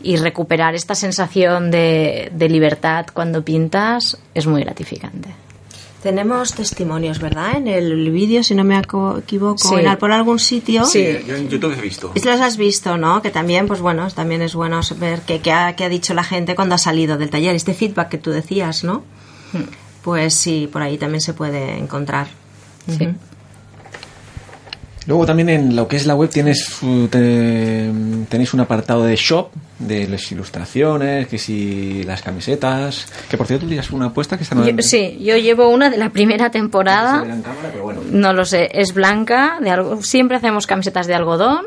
[0.02, 5.30] Y recuperar esta sensación de, de libertad cuando pintas es muy gratificante.
[6.04, 7.58] Tenemos testimonios, ¿verdad?
[7.58, 9.76] En el vídeo, si no me aco- equivoco, Sí.
[9.84, 10.86] en, por algún sitio.
[10.86, 11.18] Sí.
[11.26, 12.12] Yo en YouTube he visto.
[12.14, 13.22] Y Los has visto, ¿no?
[13.24, 16.24] Que también, pues bueno, también es bueno ver qué, qué ha, qué ha dicho la
[16.24, 17.56] gente cuando ha salido del taller.
[17.56, 19.04] Este feedback que tú decías, ¿no?
[20.04, 22.28] Pues sí, por ahí también se puede encontrar.
[22.88, 23.10] Sí.
[25.08, 27.90] Luego también en lo que es la web tienes te-
[28.30, 33.64] tenéis un apartado de shop, de las ilustraciones, que si las camisetas, que por cierto
[33.66, 37.22] tú tienes una apuesta que está Yo- sí, yo llevo una de la primera temporada.
[37.22, 38.02] cámara, pero bueno.
[38.12, 41.62] No lo sé, es blanca, de algo, siempre hacemos camisetas de algodón,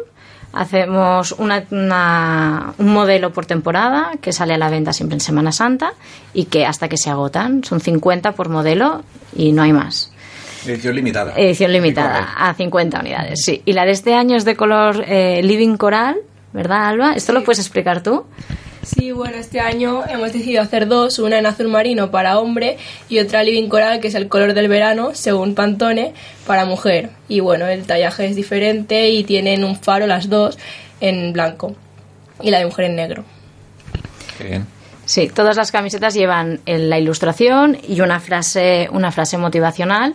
[0.52, 5.52] hacemos una, una- un modelo por temporada que sale a la venta siempre en Semana
[5.52, 5.92] Santa
[6.34, 9.02] y que hasta que se agotan, son 50 por modelo
[9.34, 10.09] y no hay más.
[10.66, 11.32] Edición limitada.
[11.36, 13.62] Edición limitada a 50 unidades, sí.
[13.64, 16.16] Y la de este año es de color eh, living coral,
[16.52, 17.12] ¿verdad Alba?
[17.14, 18.24] ¿Esto lo puedes explicar tú?
[18.82, 23.18] Sí, bueno, este año hemos decidido hacer dos, una en azul marino para hombre y
[23.18, 26.14] otra living coral, que es el color del verano, según Pantone,
[26.46, 27.10] para mujer.
[27.28, 30.58] Y bueno, el tallaje es diferente y tienen un faro las dos
[31.00, 31.74] en blanco
[32.42, 33.24] y la de mujer en negro.
[34.38, 34.66] Qué bien.
[35.04, 40.14] Sí, todas las camisetas llevan eh, la ilustración y una frase, una frase motivacional.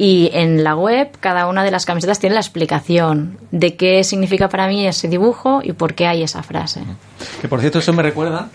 [0.00, 4.48] Y en la web, cada una de las camisetas tiene la explicación de qué significa
[4.48, 6.82] para mí ese dibujo y por qué hay esa frase.
[7.42, 8.48] Que por cierto, eso me recuerda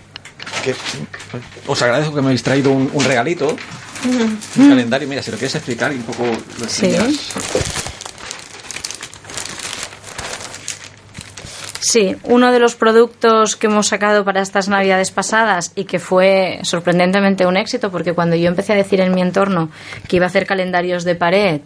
[0.64, 0.74] que
[1.68, 3.56] os agradezco que me habéis traído un, un regalito,
[4.58, 5.08] un calendario.
[5.08, 6.96] Mira, si lo quieres explicar y un poco lo Sí.
[11.86, 16.60] Sí, uno de los productos que hemos sacado para estas navidades pasadas y que fue
[16.64, 19.70] sorprendentemente un éxito, porque cuando yo empecé a decir en mi entorno
[20.08, 21.60] que iba a hacer calendarios de pared,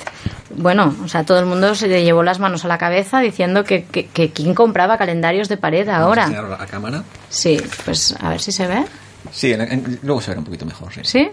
[0.55, 3.63] bueno, o sea, todo el mundo se le llevó las manos a la cabeza diciendo
[3.63, 6.25] que, que, que quién compraba calendarios de pared ahora.
[6.59, 7.03] a cámara.
[7.29, 8.85] Sí, pues a ver si se ve.
[9.31, 10.91] Sí, en- en- luego se verá un poquito mejor.
[10.93, 11.01] Sí.
[11.03, 11.29] ¿Sí?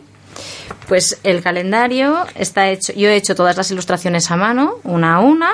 [0.88, 5.20] Pues el calendario está hecho, yo he hecho todas las ilustraciones a mano, una a
[5.20, 5.50] una,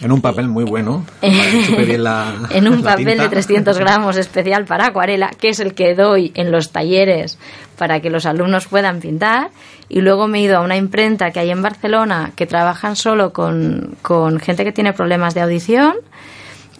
[0.00, 1.04] En un papel muy bueno.
[1.22, 3.22] la, en un papel tinta.
[3.24, 7.38] de 300 gramos especial para acuarela, que es el que doy en los talleres
[7.78, 9.50] para que los alumnos puedan pintar.
[9.88, 13.32] Y luego me he ido a una imprenta que hay en Barcelona que trabajan solo
[13.32, 15.94] con, con gente que tiene problemas de audición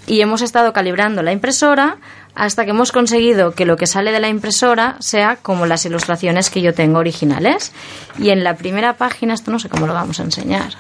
[0.07, 1.99] y hemos estado calibrando la impresora
[2.35, 6.51] hasta que hemos conseguido que lo que sale de la impresora sea como las ilustraciones
[6.51, 7.73] que yo tengo originales.
[8.19, 10.75] Y en la primera página, esto no sé cómo lo vamos a enseñar.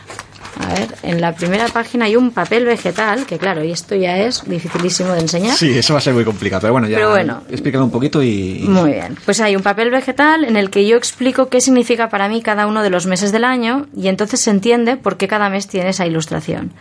[0.60, 4.18] A ver, en la primera página hay un papel vegetal, que claro, y esto ya
[4.18, 5.56] es dificilísimo de enseñar.
[5.56, 6.60] Sí, eso va a ser muy complicado.
[6.62, 7.42] Pero bueno, ya Pero bueno.
[7.50, 8.62] explícalo un poquito y...
[8.62, 9.16] y- Muy bien.
[9.24, 12.66] Pues hay un papel vegetal en el que yo explico qué significa para mí cada
[12.68, 15.90] uno de los meses del año y entonces se entiende por qué cada mes tiene
[15.90, 16.72] esa ilustración.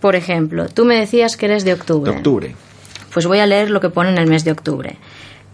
[0.00, 2.12] Por ejemplo, tú me decías que eres de octubre.
[2.12, 2.54] de octubre.
[3.12, 4.98] Pues voy a leer lo que pone en el mes de octubre.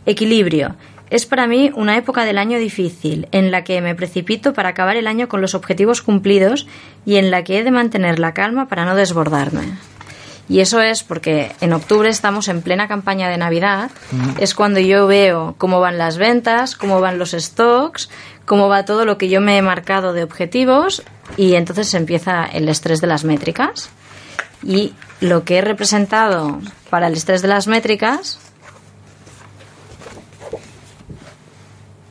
[0.05, 0.74] Equilibrio.
[1.12, 4.96] Es para mí una época del año difícil, en la que me precipito para acabar
[4.96, 6.66] el año con los objetivos cumplidos
[7.04, 9.76] y en la que he de mantener la calma para no desbordarme.
[10.48, 13.90] Y eso es porque en octubre estamos en plena campaña de Navidad,
[14.38, 18.08] es cuando yo veo cómo van las ventas, cómo van los stocks,
[18.46, 21.02] cómo va todo lo que yo me he marcado de objetivos
[21.36, 23.90] y entonces empieza el estrés de las métricas.
[24.62, 26.58] Y lo que he representado
[26.88, 28.38] para el estrés de las métricas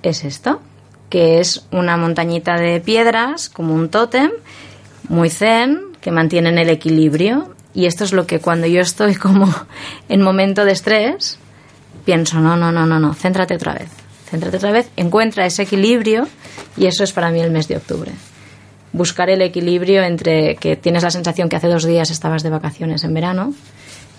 [0.04, 0.62] es esto,
[1.10, 4.32] que es una montañita de piedras, como un tótem,
[5.10, 7.54] muy zen, que mantienen el equilibrio.
[7.74, 9.54] Y esto es lo que cuando yo estoy como
[10.10, 11.38] en momento de estrés,
[12.06, 13.90] pienso, no, no, no, no, no, céntrate otra vez.
[14.30, 16.28] Céntrate otra vez, encuentra ese equilibrio
[16.78, 18.12] y eso es para mí el mes de octubre.
[18.94, 23.04] Buscar el equilibrio entre que tienes la sensación que hace dos días estabas de vacaciones
[23.04, 23.54] en verano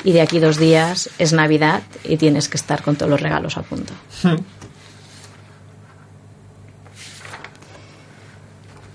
[0.05, 3.57] y de aquí dos días es Navidad y tienes que estar con todos los regalos
[3.57, 3.93] a punto.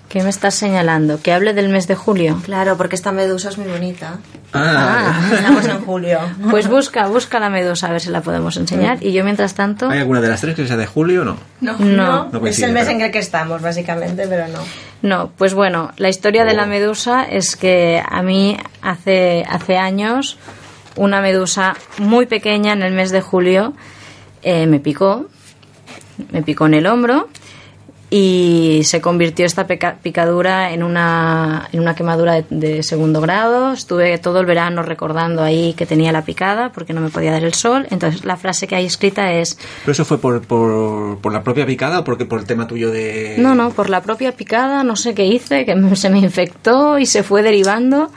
[0.08, 1.20] ¿Qué me estás señalando?
[1.20, 2.40] ¿Que hable del mes de julio?
[2.42, 4.16] Claro, porque esta medusa es muy bonita.
[4.54, 6.18] Ah, Estamos en julio.
[6.50, 9.02] Pues busca, busca la medusa a ver si la podemos enseñar.
[9.04, 9.90] Y yo mientras tanto...
[9.90, 11.36] ¿hay alguna de las tres que sea de julio o no?
[11.60, 11.76] No.
[11.78, 12.28] No.
[12.32, 14.60] No es el mes pero- en el que estamos, básicamente, pero no.
[15.02, 16.66] No, pues bueno, la historia de la Oh.
[16.68, 20.38] medusa es que a mí hace, hace años
[20.96, 23.74] una medusa muy pequeña en el mes de julio
[24.42, 25.26] eh, me picó,
[26.32, 27.28] me picó en el hombro
[28.10, 33.72] y se convirtió esta picadura en una, en una quemadura de, de segundo grado.
[33.72, 37.44] Estuve todo el verano recordando ahí que tenía la picada porque no me podía dar
[37.44, 37.86] el sol.
[37.90, 41.66] Entonces la frase que hay escrita es ¿Pero eso fue por, por, por la propia
[41.66, 43.36] picada o porque por el tema tuyo de...?
[43.38, 46.98] No, no, por la propia picada, no sé qué hice, que me- se me infectó
[46.98, 48.10] y se fue derivando.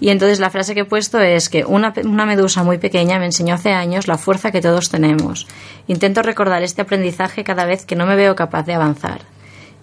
[0.00, 3.26] Y entonces la frase que he puesto es que una, una medusa muy pequeña me
[3.26, 5.48] enseñó hace años la fuerza que todos tenemos.
[5.88, 9.22] Intento recordar este aprendizaje cada vez que no me veo capaz de avanzar.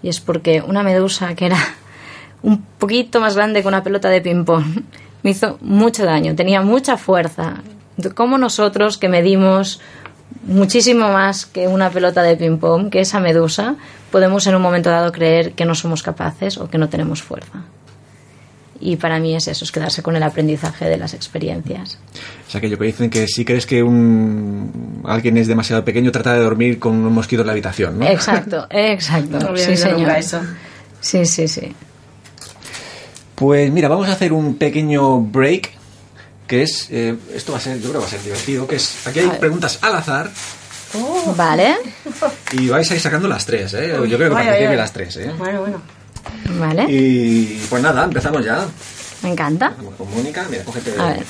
[0.01, 1.57] Y es porque una medusa que era
[2.43, 4.83] un poquito más grande que una pelota de ping-pong
[5.23, 7.55] me hizo mucho daño, tenía mucha fuerza.
[8.13, 9.81] Como nosotros que medimos
[10.43, 13.75] muchísimo más que una pelota de ping-pong, que esa medusa,
[14.11, 17.63] podemos en un momento dado creer que no somos capaces o que no tenemos fuerza.
[18.79, 21.97] Y para mí es eso, es quedarse con el aprendizaje de las experiencias.
[22.47, 26.39] Es aquello que dicen que si crees que un alguien es demasiado pequeño, trata de
[26.41, 28.05] dormir con un mosquito en la habitación, ¿no?
[28.07, 29.39] Exacto, exacto.
[29.39, 30.11] No sí, señor.
[30.11, 30.41] eso.
[30.99, 31.73] Sí, sí, sí.
[33.35, 35.71] Pues mira, vamos a hacer un pequeño break,
[36.47, 36.87] que es...
[36.91, 39.05] eh, esto va a ser, yo creo que va a ser divertido, que es...
[39.07, 40.31] Aquí hay preguntas al azar
[41.35, 41.75] Vale,
[42.53, 43.93] y vais a ir sacando las tres, ¿eh?
[44.07, 44.75] Yo creo que vaya.
[44.75, 45.31] las tres, ¿eh?
[45.37, 45.81] Bueno, bueno.
[46.59, 46.85] Vale.
[46.89, 48.65] Y pues nada, empezamos ya.
[49.23, 49.67] Me encanta.
[49.67, 50.99] Empezamos con Mónica, mira, cógete...
[50.99, 51.25] A ver.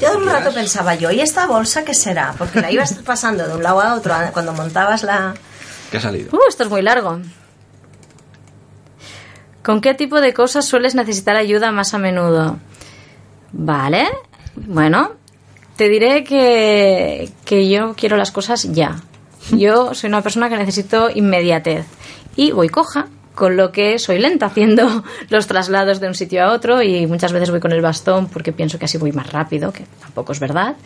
[0.00, 2.34] Yo un rato pensaba yo, ¿y esta bolsa qué será?
[2.36, 5.34] Porque la ibas pasando de un lado a otro cuando montabas la...
[5.90, 6.30] ¿Qué ha salido?
[6.32, 7.20] Uh, esto es muy largo.
[9.62, 12.58] ¿Con qué tipo de cosas sueles necesitar ayuda más a menudo?
[13.52, 14.08] Vale,
[14.56, 15.12] bueno,
[15.76, 18.96] te diré que, que yo quiero las cosas ya.
[19.50, 21.86] Yo soy una persona que necesito inmediatez
[22.34, 26.52] y voy coja, con lo que soy lenta haciendo los traslados de un sitio a
[26.52, 29.72] otro y muchas veces voy con el bastón porque pienso que así voy más rápido,
[29.72, 30.76] que tampoco es verdad.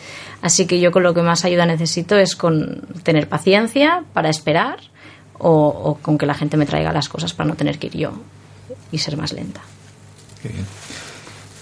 [0.43, 4.79] Así que yo con lo que más ayuda necesito es con tener paciencia para esperar
[5.39, 7.97] o, o con que la gente me traiga las cosas para no tener que ir
[7.97, 8.13] yo
[8.91, 9.61] y ser más lenta.
[10.43, 10.65] Qué bien.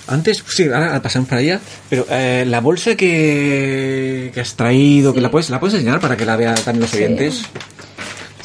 [0.08, 1.60] Antes, sí, ahora pasamos para allá,
[1.90, 6.16] pero eh, la bolsa que, que has traído, que la puedes, la puedes enseñar para
[6.16, 7.42] que la vean también los oyentes.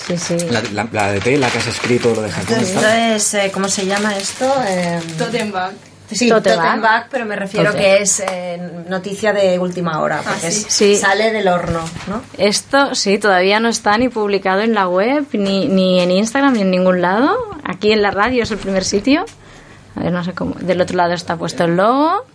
[0.08, 0.38] Sí, sí.
[0.50, 2.60] La, la- la de tela que has escrito, lo de Japón.
[2.60, 4.52] Esto es, eh, ¿cómo se llama esto?
[4.68, 5.74] Eh, Totem bag.
[6.12, 7.08] Sí, Tote totem bag.
[7.10, 7.82] pero me refiero Tote.
[7.82, 10.66] que es eh, noticia de última hora, porque sí.
[10.68, 10.96] es- Sí.
[10.98, 12.22] sale del horno, ¿no?
[12.38, 16.62] Esto sí, todavía no está ni publicado en la web, ni, ni en Instagram, ni
[16.62, 17.38] en ningún lado.
[17.64, 19.26] Aquí en la radio es el primer sitio.
[19.96, 20.56] A ver, no sé cómo.
[20.56, 22.26] Del otro lado está puesto el logo.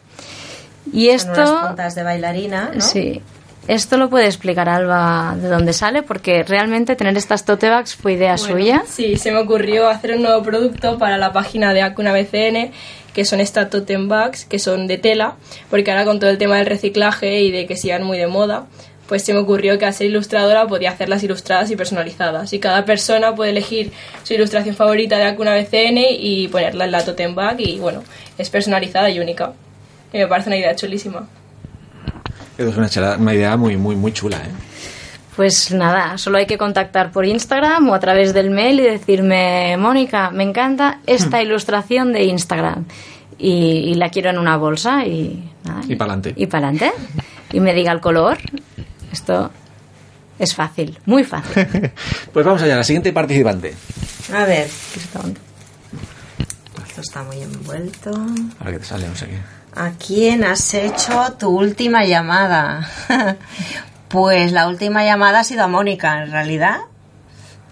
[0.92, 1.66] Y Son unas esto.
[1.66, 2.80] puntas de bailarina, ¿no?
[2.80, 3.20] Sí.
[3.68, 8.12] Esto lo puede explicar Alba de dónde sale, porque realmente tener estas tote bags fue
[8.12, 8.82] idea Bueno, suya.
[8.86, 12.70] Sí, se me ocurrió hacer un nuevo producto para la página de Acuna BCN,
[13.12, 15.36] que son estas totem bags, que son de tela,
[15.70, 18.66] porque ahora con todo el tema del reciclaje y de que sigan muy de moda,
[19.08, 22.52] pues se me ocurrió que al ser ilustradora podía hacerlas ilustradas y personalizadas.
[22.52, 23.90] Y cada persona puede elegir
[24.22, 28.04] su ilustración favorita de Acuna BCN y ponerla en la totem bag y bueno,
[28.38, 29.54] es personalizada y única.
[30.12, 31.26] Y me parece una idea chulísima.
[32.58, 34.50] Es una, chela- una idea muy, muy, muy chula, ¿eh?
[35.36, 39.76] Pues nada, solo hay que contactar por Instagram o a través del mail y decirme,
[39.76, 42.86] Mónica, me encanta esta ilustración de Instagram
[43.38, 43.50] y,
[43.90, 45.82] y la quiero en una bolsa y nada.
[45.86, 46.32] Y pa'lante.
[46.36, 46.90] Y para adelante.
[47.52, 48.38] Y me diga el color.
[49.12, 49.50] Esto
[50.38, 51.66] es fácil, muy fácil.
[52.32, 53.74] Pues vamos allá, la siguiente participante.
[54.32, 55.20] A ver, Esto-
[56.86, 58.10] esto está muy envuelto.
[58.58, 59.38] Ahora que te sale, no sé qué.
[59.76, 62.88] ¿A quién has hecho tu última llamada?
[64.08, 66.78] pues la última llamada ha sido a Mónica, en realidad.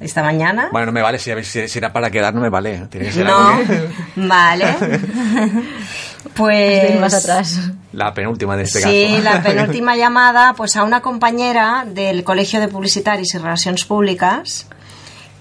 [0.01, 0.69] Esta mañana.
[0.71, 2.87] Bueno, no me vale, si, si- si era para quedar no me vale.
[2.91, 4.77] Tiene que ser No, algo que- vale.
[6.35, 7.01] pues.
[7.01, 7.59] más atrás.
[7.93, 9.23] La penúltima de este Sí, caso.
[9.23, 14.67] la penúltima llamada, pues a una compañera del Colegio de Publicitaris y Relaciones Públicas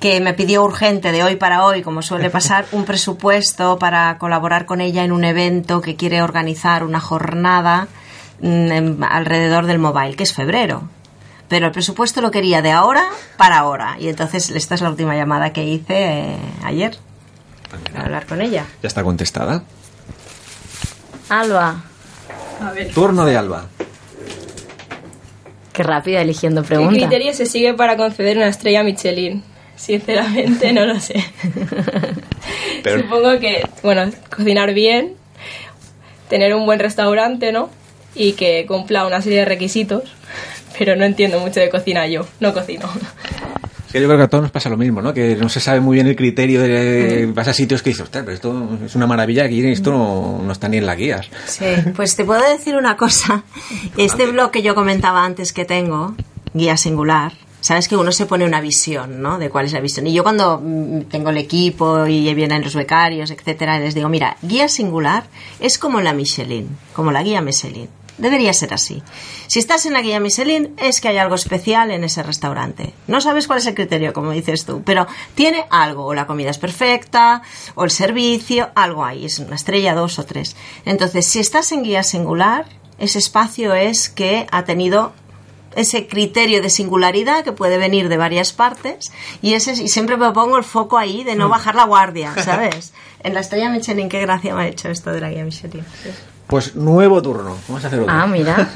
[0.03, 4.65] que me pidió urgente de hoy para hoy, como suele pasar, un presupuesto para colaborar
[4.65, 7.87] con ella en un evento que quiere organizar una jornada
[8.41, 10.89] mm, alrededor del mobile, que es febrero.
[11.47, 13.05] Pero el presupuesto lo quería de ahora
[13.37, 13.95] para ahora.
[13.97, 15.93] Y entonces esta es la última llamada que hice
[16.33, 16.97] eh, ayer
[17.93, 18.65] para hablar con ella.
[18.81, 19.63] Ya está contestada.
[21.29, 21.81] Alba,
[22.61, 22.93] A ver.
[22.93, 23.67] Turno de Alba.
[25.71, 26.97] qué rápida eligiendo ¿Qué preguntas.
[26.97, 29.52] criterio se sigue para conceder una estrella Michelin?
[29.83, 31.15] Sinceramente no lo sé.
[32.83, 35.15] Pero- Supongo que, bueno, cocinar bien,
[36.29, 37.69] tener un buen restaurante, ¿no?
[38.15, 40.03] Y que cumpla una serie de requisitos.
[40.77, 42.89] Pero no entiendo mucho de cocina yo, no cocino.
[43.91, 45.13] Que yo creo que a todos nos pasa lo mismo, ¿no?
[45.13, 47.29] Que no se sabe muy bien el criterio de...
[47.33, 50.67] Vas a sitios que dices, pero esto es una maravilla, aquí esto no, no está
[50.69, 51.27] ni en las guías.
[51.45, 51.65] Sí,
[51.95, 53.43] pues te puedo decir una cosa.
[53.97, 56.15] Este blog que yo comentaba antes que tengo,
[56.53, 57.33] Guía Singular,
[57.63, 59.39] sabes que uno se pone una visión, ¿no?
[59.39, 60.05] De cuál es la visión.
[60.05, 64.35] Y yo cuando mm, tengo el equipo y vienen los becarios, etcétera, les digo, mira,
[64.41, 65.23] Guía Singular
[65.61, 67.87] es como la Michelin, como la guía Michelin.
[68.17, 69.01] Debería ser así.
[69.47, 72.93] Si estás en la guía Michelin es que hay algo especial en ese restaurante.
[73.07, 76.05] No sabes cuál es el criterio, como dices tú, pero tiene algo.
[76.05, 77.41] O la comida es perfecta,
[77.75, 79.25] o el servicio, algo hay.
[79.25, 80.57] Es una estrella, dos o tres.
[80.85, 82.65] Entonces, si estás en guía singular,
[82.99, 85.13] ese espacio es que ha tenido
[85.75, 89.11] ese criterio de singularidad que puede venir de varias partes
[89.41, 92.93] y ese y siempre me pongo el foco ahí de no bajar la guardia, ¿sabes?
[93.21, 95.85] En la estrella Michelin, qué gracia me ha hecho esto de la guía Michelin.
[96.03, 96.09] Sí.
[96.47, 97.57] Pues nuevo turno.
[97.67, 98.13] Vamos a hacer otro.
[98.13, 98.69] Ah, mira.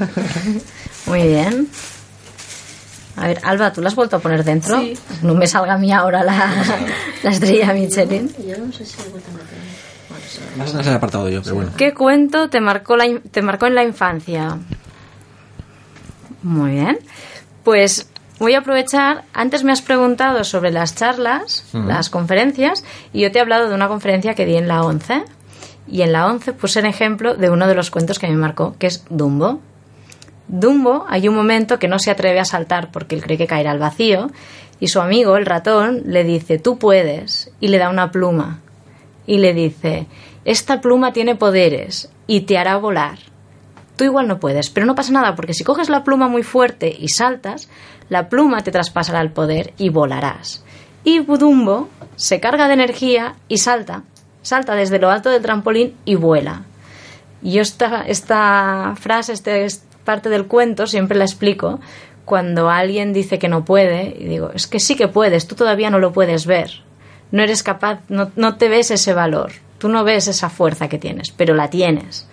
[1.06, 1.68] Muy bien.
[3.16, 4.80] A ver, Alba, ¿tú la has vuelto a poner dentro?
[4.80, 4.96] Sí.
[5.22, 6.52] No me salga a mí ahora la,
[7.22, 8.32] la estrella Michelin.
[10.56, 11.72] Más atrás he apartado yo, pero bueno.
[11.76, 14.58] ¿Qué cuento te marcó, la te marcó en la infancia?
[16.42, 16.98] Muy bien.
[17.64, 18.08] Pues
[18.38, 19.24] voy a aprovechar.
[19.32, 23.74] Antes me has preguntado sobre las charlas, las conferencias, y yo te he hablado de
[23.74, 25.24] una conferencia que di en la 11.
[25.90, 28.76] Y en la 11 puse el ejemplo de uno de los cuentos que me marcó,
[28.78, 29.60] que es Dumbo.
[30.46, 33.70] Dumbo, hay un momento que no se atreve a saltar porque él cree que caerá
[33.70, 34.30] al vacío,
[34.80, 38.60] y su amigo, el ratón, le dice, tú puedes, y le da una pluma.
[39.26, 40.06] Y le dice,
[40.44, 43.18] esta pluma tiene poderes y te hará volar.
[43.98, 46.94] Tú igual no puedes, pero no pasa nada, porque si coges la pluma muy fuerte
[46.96, 47.68] y saltas,
[48.08, 50.64] la pluma te traspasará el poder y volarás.
[51.02, 54.04] Y Budumbo se carga de energía y salta,
[54.42, 56.62] salta desde lo alto del trampolín y vuela.
[57.42, 59.50] Y yo esta, esta frase, esta
[60.04, 61.80] parte del cuento, siempre la explico
[62.24, 65.90] cuando alguien dice que no puede, y digo, es que sí que puedes, tú todavía
[65.90, 66.84] no lo puedes ver.
[67.32, 70.98] No eres capaz, no, no te ves ese valor, tú no ves esa fuerza que
[70.98, 72.28] tienes, pero la tienes.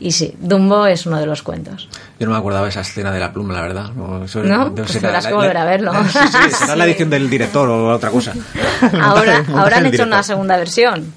[0.00, 1.88] Y sí, Dumbo es uno de los cuentos.
[2.20, 3.90] Yo no me acordaba de esa escena de la pluma, la verdad.
[3.94, 4.72] No, eso- ¿No?
[4.74, 5.92] Pues ser tendrás la- que la- volver a verlo.
[6.12, 8.32] Sí, sí, será la edición del director o otra cosa.
[8.82, 11.12] Ahora, Montaje- montaje ahora han hecho una segunda versión.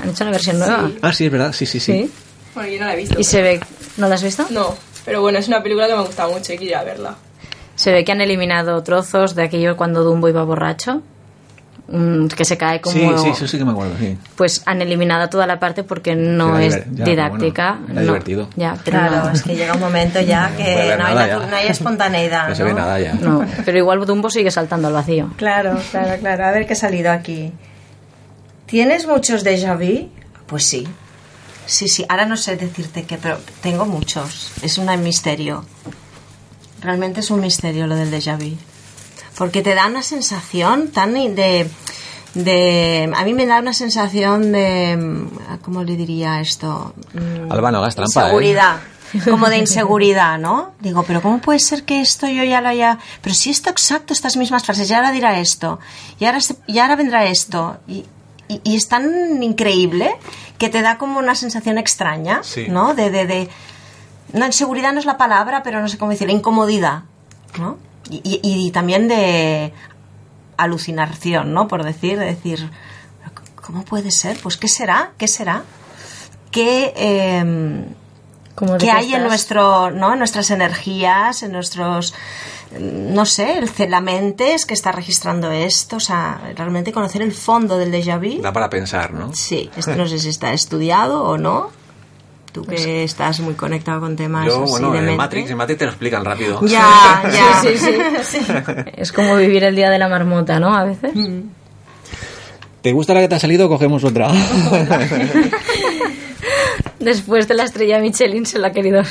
[0.00, 0.90] Han hecho una versión nueva.
[1.02, 1.92] Ah, sí, es verdad, sí, sí, sí.
[2.04, 2.12] Sí.
[2.54, 3.18] Bueno, yo no la he visto.
[3.18, 3.60] Y se ve.
[3.96, 4.46] ¿No la has visto?
[4.50, 7.14] No, pero bueno, es una película que me gusta mucho y quiero ir a verla.
[7.74, 11.02] Se ve que han eliminado trozos de aquello cuando Dumbo iba borracho.
[11.90, 12.94] Mm, que se cae como.
[12.94, 14.16] Sí, sí, eso sí que me acuerdo, sí.
[14.36, 17.72] Pues han eliminado toda la parte porque no Era es ya, didáctica.
[17.80, 18.06] bueno, era no.
[18.06, 18.48] divertido.
[18.56, 19.30] Ya, pero Claro, no.
[19.30, 21.46] es que llega un momento ya No que ver no hay, nada ya.
[21.46, 22.48] no hay espontaneidad.
[22.48, 22.78] No se ve ¿no?
[22.78, 23.14] nada ya.
[23.14, 25.30] No, pero igual Dumbo sigue saltando al vacío.
[25.36, 26.44] Claro, claro, claro.
[26.46, 27.52] A ver qué ha salido aquí.
[28.66, 30.08] ¿Tienes muchos déjà vu?
[30.46, 30.86] Pues sí.
[31.66, 32.04] Sí, sí.
[32.08, 34.52] Ahora no sé decirte qué, pero tengo muchos.
[34.62, 35.64] Es un misterio.
[36.80, 38.56] Realmente es un misterio lo del déjà vu.
[39.40, 41.66] Porque te da una sensación tan de...
[42.34, 45.26] de a mí me da una sensación de...
[45.62, 46.94] ¿Cómo le diría esto?
[47.14, 48.24] Mm, Alba, no hagas trampa, ¿eh?
[48.24, 48.76] Inseguridad.
[49.24, 50.72] Como de inseguridad, ¿no?
[50.80, 52.98] Digo, pero ¿cómo puede ser que esto yo ya lo haya...
[53.22, 55.80] Pero si esto exacto, estas mismas frases, y ahora dirá esto,
[56.20, 58.04] y ahora, se- y ahora vendrá esto, y,
[58.46, 60.14] y- y es tan increíble
[60.58, 62.66] que te da como una sensación extraña, Sí.
[62.68, 62.94] ¿no?
[62.94, 63.48] De, de, de...
[64.34, 67.04] No, inseguridad no es la palabra, pero no sé cómo decirlo, incomodidad,
[67.58, 67.78] ¿no?
[68.08, 69.72] Y, y- y también de
[70.56, 71.68] alucinación, ¿no?
[71.68, 72.70] Por decir, de decir,
[73.56, 74.38] ¿cómo puede ser?
[74.42, 75.12] Pues ¿qué será?
[75.18, 75.64] ¿Qué será?
[76.50, 76.92] ¿Qué...
[76.96, 77.84] em,
[78.54, 82.12] Como de que que hay en nuestro no en nuestras energías en nuestros
[82.78, 87.32] no sé el, la mente es que está registrando esto o sea realmente conocer el
[87.32, 89.32] fondo del déjà vu Da para pensar, ¿no?
[89.34, 91.70] sí esto no sé si está estudiado o no
[92.52, 95.16] tú que estás muy conectado con temas Yo, así bueno, de en mente.
[95.18, 96.60] Matrix, en Matrix te lo explican rápido.
[96.66, 97.92] ya ya Sí, sí,
[98.24, 98.38] sí.
[98.96, 100.74] Es como vivir el día de la marmota, ¿no?
[100.74, 101.12] A veces.
[102.82, 103.68] ¿Te gusta la que te ha salido?
[103.68, 104.30] Cogemos otra.
[106.98, 109.02] Después de la estrella Michelin se la ha querido.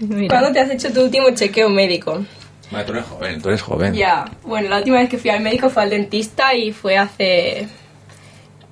[0.00, 0.28] Mira.
[0.28, 2.24] ¿Cuándo te has hecho tu último chequeo médico?
[2.70, 3.94] Vale, tú eres joven, tú eres joven.
[3.94, 7.68] Ya, bueno, la última vez que fui al médico fue al dentista y fue hace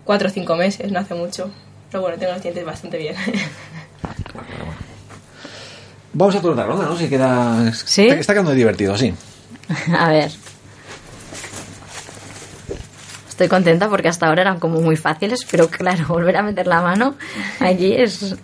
[0.04, 1.50] cuatro o cinco meses, no hace mucho.
[1.90, 3.14] Pero bueno, tengo los dientes bastante bien.
[6.18, 6.96] Vamos a hacer otra ronda, ¿no?
[6.96, 7.72] Si queda...
[7.72, 8.08] ¿Sí?
[8.08, 9.14] Está, está quedando divertido, sí.
[9.96, 10.32] A ver.
[13.28, 16.82] Estoy contenta porque hasta ahora eran como muy fáciles, pero claro, volver a meter la
[16.82, 17.14] mano
[17.60, 18.34] allí es...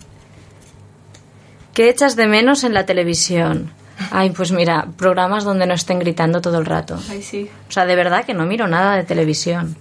[1.72, 3.72] ¿Qué echas de menos en la televisión?
[4.12, 6.97] Ay, pues mira, programas donde no estén gritando todo el rato.
[7.11, 7.51] Ay, sí.
[7.68, 9.77] O sea, de verdad que no miro nada de televisión.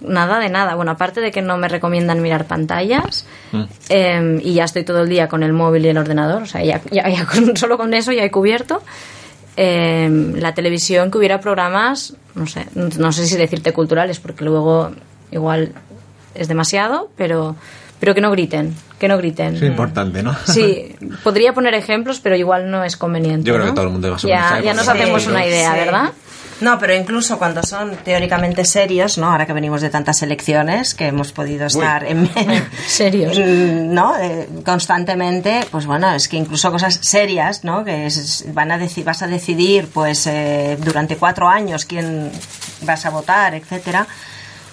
[0.00, 0.74] Nada de nada.
[0.76, 3.62] Bueno, aparte de que no me recomiendan mirar pantallas Mm.
[3.88, 6.62] eh, y ya estoy todo el día con el móvil y el ordenador, o sea,
[6.64, 8.82] ya, ya- ya con- solo con eso ya he cubierto.
[9.56, 14.92] Eh, la televisión que hubiera programas, no sé, no sé si decirte culturales, porque luego
[15.32, 15.72] igual
[16.34, 17.56] es demasiado, pero,
[17.98, 19.56] pero que no griten, que no griten.
[19.56, 20.34] Es importante, ¿no?
[20.46, 20.94] Sí,
[21.24, 23.48] podría poner ejemplos, pero igual no es conveniente.
[23.48, 23.72] Yo creo ¿no?
[23.72, 25.30] que todo el mundo o menos ya, ya nos hacemos va.
[25.32, 25.78] una idea, Sí.
[25.80, 26.10] ¿verdad?
[26.60, 29.30] No, pero incluso cuando son teóricamente serios, ¿no?
[29.30, 32.30] Ahora que venimos de tantas elecciones que hemos podido estar en,
[32.86, 33.36] Serios.
[33.38, 34.16] en- ¿no?
[34.18, 37.84] Eh, constantemente, pues bueno, es que incluso cosas serias, ¿no?
[37.84, 42.30] Que es- van a deci- vas a decidir, pues eh, durante cuatro años quién
[42.82, 44.06] vas a votar, etcétera.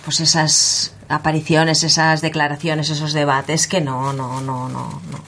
[0.04, 5.20] Pues esas apariciones, esas declaraciones, esos debates que no, no, no, no, no.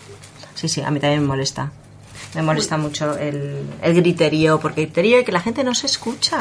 [0.56, 1.72] Sí, sí, a mí también me molesta.
[2.36, 6.38] Me molesta mucho el, el griterío, porque griterío y que la gente no se escucha.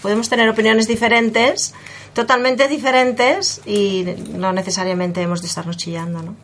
[0.00, 1.74] Podemos tener opiniones diferentes,
[2.12, 6.34] totalmente diferentes, y no necesariamente hemos de estarnos chillando, ¿no?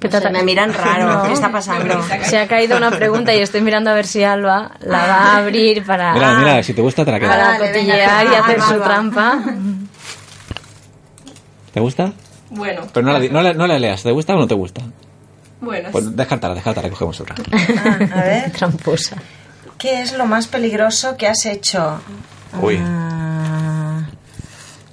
[0.00, 1.22] ¿Qué No sé, me miran raro, No.
[1.22, 2.02] ¿qué está pasando?
[2.24, 5.36] Se ha caído una pregunta y estoy mirando a ver si Alba la va a
[5.36, 7.36] abrir para, Mira, mira, si te gusta te la quedas.
[7.36, 8.84] para venga, cotillear y Alba, hacer su Alba.
[8.84, 9.38] trampa.
[11.72, 12.12] ¿Te gusta?
[12.50, 14.82] Bueno, Pero no la, no, la, no la leas, ¿te gusta o no te gusta?
[15.60, 15.88] Bueno.
[15.92, 17.34] Pues descártala, descártala, cogemos otra.
[18.14, 19.16] A ver, Tramposa.
[19.78, 22.00] ¿qué es lo más peligroso que has hecho?
[22.60, 24.06] Uy, Ah,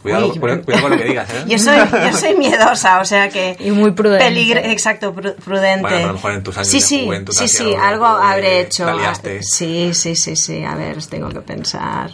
[0.02, 1.44] cuidado, uy, cuidado, cuidado con lo que digas, ¿eh?
[1.48, 3.56] Yo soy, yo soy miedosa, o sea que...
[3.60, 4.26] Y muy prudente.
[4.26, 5.82] Peligre- exacto, pru- prudente.
[5.82, 8.06] Bueno, a lo mejor en tus años sí, de sí, juventud sí, sí, algo, algo
[8.08, 8.92] habré hecho.
[8.98, 9.44] liaste.
[9.44, 12.12] Sí, sí, sí, sí, a ver, tengo que pensar.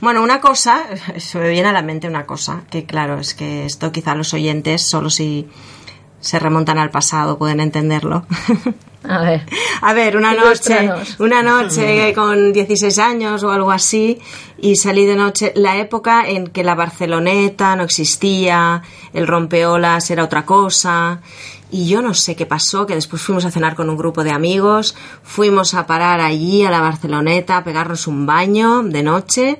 [0.00, 0.84] Bueno, una cosa,
[1.18, 4.32] se me viene a la mente una cosa, que claro, es que esto quizá los
[4.32, 5.46] oyentes, solo si
[6.26, 8.26] se remontan al pasado, pueden entenderlo.
[9.04, 9.46] A ver.
[9.80, 14.18] A ver, una noche, una noche con 16 años o algo así,
[14.58, 20.24] y salí de noche, la época en que la Barceloneta no existía, el rompeolas era
[20.24, 21.20] otra cosa,
[21.70, 24.32] y yo no sé qué pasó, que después fuimos a cenar con un grupo de
[24.32, 29.58] amigos, fuimos a parar allí a la Barceloneta, a pegarnos un baño de noche,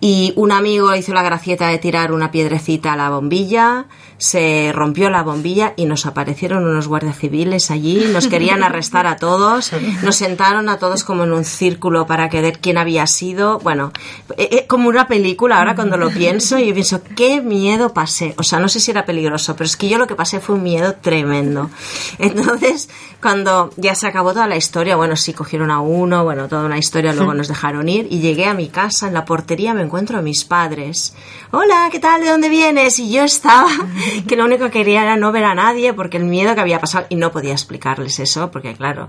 [0.00, 3.86] y un amigo hizo la gracieta de tirar una piedrecita a la bombilla,
[4.20, 9.16] se rompió la bombilla y nos aparecieron unos guardias civiles allí, nos querían arrestar a
[9.16, 13.58] todos, nos sentaron a todos como en un círculo para que ver quién había sido,
[13.60, 13.92] bueno,
[14.36, 18.42] eh, eh, como una película ahora cuando lo pienso y pienso, qué miedo pasé, o
[18.42, 20.64] sea, no sé si era peligroso, pero es que yo lo que pasé fue un
[20.64, 21.70] miedo tremendo.
[22.18, 22.90] Entonces,
[23.22, 26.78] cuando ya se acabó toda la historia, bueno, sí cogieron a uno, bueno, toda una
[26.78, 30.18] historia, luego nos dejaron ir y llegué a mi casa, en la portería me encuentro
[30.18, 31.14] a mis padres.
[31.52, 32.20] Hola, ¿qué tal?
[32.20, 32.98] ¿De dónde vienes?
[32.98, 33.70] Y yo estaba,
[34.28, 36.80] que lo único que quería era no ver a nadie porque el miedo que había
[36.80, 39.08] pasado, y no podía explicarles eso, porque claro,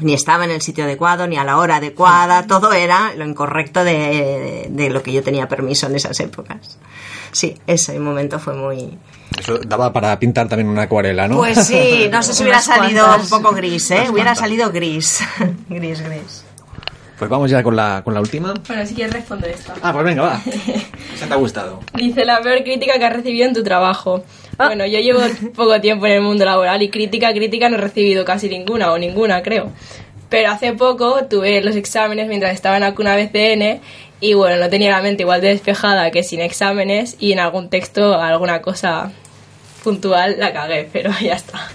[0.00, 3.82] ni estaba en el sitio adecuado, ni a la hora adecuada, todo era lo incorrecto
[3.84, 6.78] de, de lo que yo tenía permiso en esas épocas.
[7.32, 8.96] Sí, ese momento fue muy...
[9.38, 11.36] Eso daba para pintar también una acuarela, ¿no?
[11.36, 13.30] Pues sí, no sé si hubiera salido cuantas.
[13.32, 13.94] un poco gris, ¿eh?
[13.96, 14.38] Unas Hubiera cuantas.
[14.38, 15.20] salido gris.
[15.68, 16.44] gris, gris.
[17.18, 18.54] Pues vamos ya con la, con la última.
[18.66, 19.74] Bueno, si quieres responder esta.
[19.82, 20.40] Ah, pues venga, va.
[21.14, 21.80] Esa te ha gustado.
[21.94, 24.22] Dice la peor crítica que has recibido en tu trabajo.
[24.56, 25.20] Bueno, yo llevo
[25.54, 28.98] poco tiempo en el mundo laboral y crítica, crítica no he recibido casi ninguna o
[28.98, 29.72] ninguna, creo.
[30.28, 33.80] Pero hace poco tuve los exámenes mientras estaba en la cuna BCN
[34.20, 37.68] y bueno, no tenía la mente igual de despejada que sin exámenes y en algún
[37.68, 39.10] texto, alguna cosa
[39.82, 41.68] puntual la cagué, pero ya está.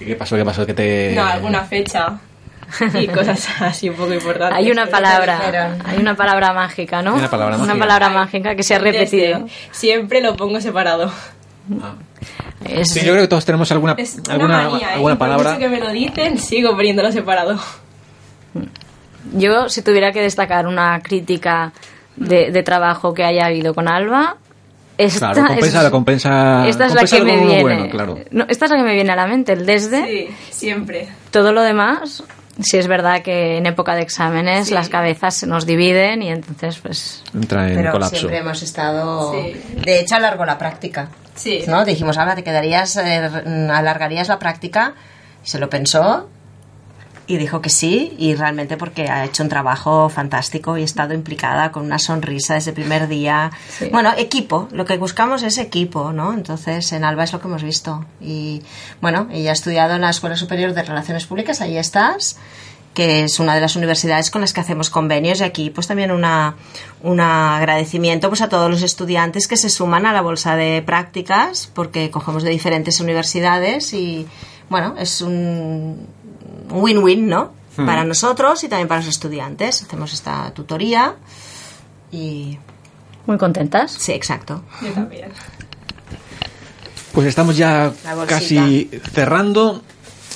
[0.00, 0.36] ¿Y ¿Qué pasó?
[0.36, 0.66] ¿Qué pasó?
[0.66, 1.12] Que te...
[1.14, 2.20] No, alguna fecha
[3.00, 4.56] y cosas así un poco importantes.
[4.58, 7.14] Hay una palabra, hay una palabra mágica, ¿no?
[7.14, 7.78] Una palabra mágica.
[7.78, 9.40] palabra mágica que se ha repetido.
[9.40, 11.10] Desde- siempre lo pongo separado.
[11.82, 11.94] Ah.
[12.64, 14.94] Es- Sí, yo creo que todos tenemos alguna, una alguna, manía, ¿eh?
[14.94, 15.58] alguna palabra.
[15.58, 17.58] que me lo dicen, sigo poniéndolo separado.
[19.34, 21.72] Yo, si tuviera que destacar una crítica
[22.16, 24.36] de, de trabajo que haya habido con Alba,
[24.96, 26.68] esta Claro, compensa, es, compensa.
[26.68, 27.62] esta es la que me viene.
[27.62, 28.18] bueno, claro.
[28.30, 30.04] No, esta es la que me viene a la mente, el desde.
[30.06, 31.08] Sí, siempre.
[31.30, 32.24] Todo lo demás,
[32.60, 34.74] sí es verdad que en época de exámenes Sí.
[34.74, 38.16] las cabezas se nos dividen y entonces, pues, Entra en Pero colapso.
[38.16, 39.32] siempre hemos estado...
[39.32, 39.54] Sí.
[39.84, 41.08] De hecho, alargó la práctica.
[41.34, 41.64] Sí.
[41.68, 41.84] ¿No?
[41.84, 43.30] Dijimos, ahora te quedarías, eh,
[43.72, 44.94] alargarías la práctica.
[45.44, 46.28] Y se lo pensó
[47.28, 48.14] y dijo que sí.
[48.18, 52.54] Y realmente porque ha hecho un trabajo fantástico y ha estado implicada con una sonrisa
[52.54, 53.52] desde el primer día.
[53.68, 53.90] Sí.
[53.92, 54.68] Bueno, equipo.
[54.72, 56.32] Lo que buscamos es equipo, ¿no?
[56.32, 58.04] Entonces, en Alba es lo que hemos visto.
[58.20, 58.62] Y
[59.00, 62.38] bueno, ella ha estudiado en la Escuela Superior de Relaciones Públicas, ahí estás
[62.94, 66.10] que es una de las universidades con las que hacemos convenios y aquí pues también
[66.10, 66.56] una,
[67.04, 71.70] un agradecimiento pues a todos los estudiantes que se suman a la bolsa de prácticas
[71.72, 74.26] porque cogemos de diferentes universidades y
[74.68, 76.08] bueno es un
[76.70, 77.52] win-win ¿no?
[77.76, 79.82] para nosotros y también para los estudiantes.
[79.82, 81.14] Hacemos esta tutoría
[82.10, 82.58] y...
[83.26, 83.92] Muy contentas.
[83.92, 84.62] Sí, exacto.
[84.80, 85.28] Yo también.
[87.12, 87.92] Pues estamos ya
[88.26, 89.82] casi cerrando.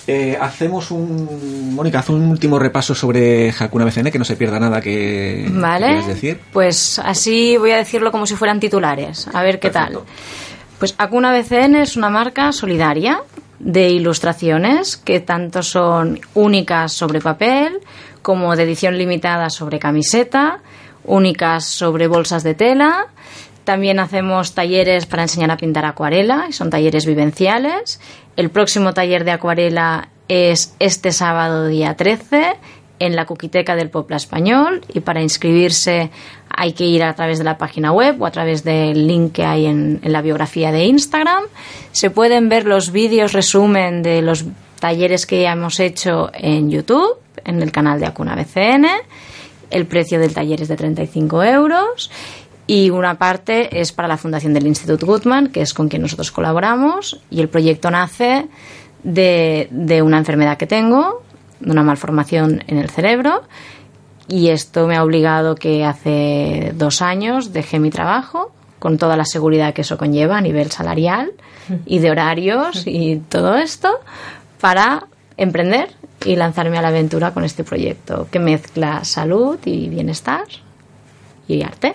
[0.06, 1.74] Eh, hacemos un.
[1.74, 5.86] Mónica, haz un último repaso sobre Hakuna BCN, que no se pierda nada que, Vale.
[5.86, 6.40] quieras decir.
[6.52, 9.28] Pues así voy a decirlo como si fueran titulares.
[9.32, 10.00] A ver qué Perfecto.
[10.00, 10.08] tal.
[10.78, 13.22] Pues Acuna BCN es una marca solidaria
[13.62, 17.78] de ilustraciones que tanto son únicas sobre papel
[18.20, 20.60] como de edición limitada sobre camiseta,
[21.04, 23.06] únicas sobre bolsas de tela.
[23.64, 28.00] También hacemos talleres para enseñar a pintar acuarela, y son talleres vivenciales.
[28.36, 32.56] El próximo taller de acuarela es este sábado día 13
[32.98, 36.10] en la Cuquiteca del Popla Español y para inscribirse
[36.54, 39.44] hay que ir a través de la página web o a través del link que
[39.44, 41.44] hay en, la biografía de Instagram.
[41.92, 44.44] Se pueden ver los vídeos resumen de los
[44.78, 48.86] talleres que hemos hecho en YouTube, en el canal de Acuna BCN.
[49.70, 52.10] El precio del taller es de 35 euros
[52.66, 56.30] y una parte es para la fundación del Instituto Goodman, que es con quien nosotros
[56.30, 58.46] colaboramos, y el proyecto nace
[59.02, 61.22] de, de una enfermedad que tengo,
[61.60, 63.42] de una malformación en el cerebro,
[64.28, 69.24] y esto me ha obligado que hace dos años dejé mi trabajo, con toda la
[69.24, 71.32] seguridad que eso conlleva a nivel salarial
[71.86, 74.00] y de horarios y todo esto,
[74.60, 75.06] para
[75.36, 75.90] emprender
[76.24, 80.44] y lanzarme a la aventura con este proyecto que mezcla salud y bienestar
[81.48, 81.94] y arte.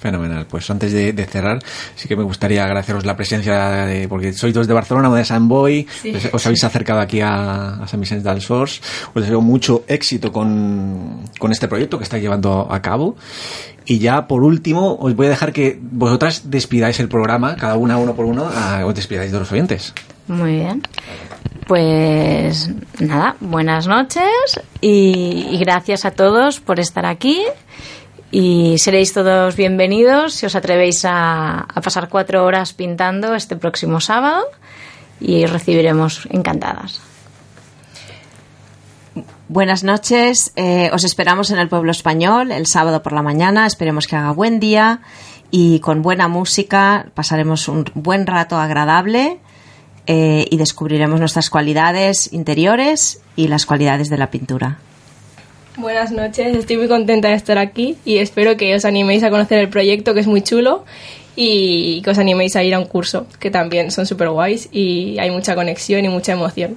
[0.00, 0.46] Fenomenal.
[0.46, 1.58] Pues antes de, de cerrar,
[1.96, 5.24] sí que me gustaría agradeceros la presencia, de, porque sois dos de Barcelona, una de
[5.24, 8.80] San Boy, pues os habéis acercado aquí a, a San Vicente del Sors.
[9.14, 13.16] Os deseo mucho éxito con, con este proyecto que estáis llevando a cabo.
[13.86, 17.96] Y ya por último, os voy a dejar que vosotras despidáis el programa, cada una
[17.96, 19.94] uno por uno, a- os despidáis de los oyentes.
[20.28, 20.82] Muy bien.
[21.66, 24.24] Pues nada, buenas noches
[24.80, 27.42] y, y gracias a todos por estar aquí.
[28.30, 34.44] Y seréis todos bienvenidos si os atrevéis a, pasar cuatro horas pintando este próximo sábado
[35.18, 37.00] y os recibiremos encantadas.
[39.48, 44.06] Buenas noches, eh, os esperamos en el pueblo español el sábado por la mañana, esperemos
[44.06, 45.00] que haga buen día
[45.50, 49.40] y con buena música pasaremos un buen rato agradable
[50.06, 54.80] eh, y descubriremos nuestras cualidades interiores y las cualidades de la pintura.
[55.78, 59.60] Buenas noches, estoy muy contenta de estar aquí y espero que os animéis a conocer
[59.60, 60.84] el proyecto que es muy chulo
[61.36, 65.20] y que os animéis a ir a un curso que también son súper guays y
[65.20, 66.76] hay mucha conexión y mucha emoción.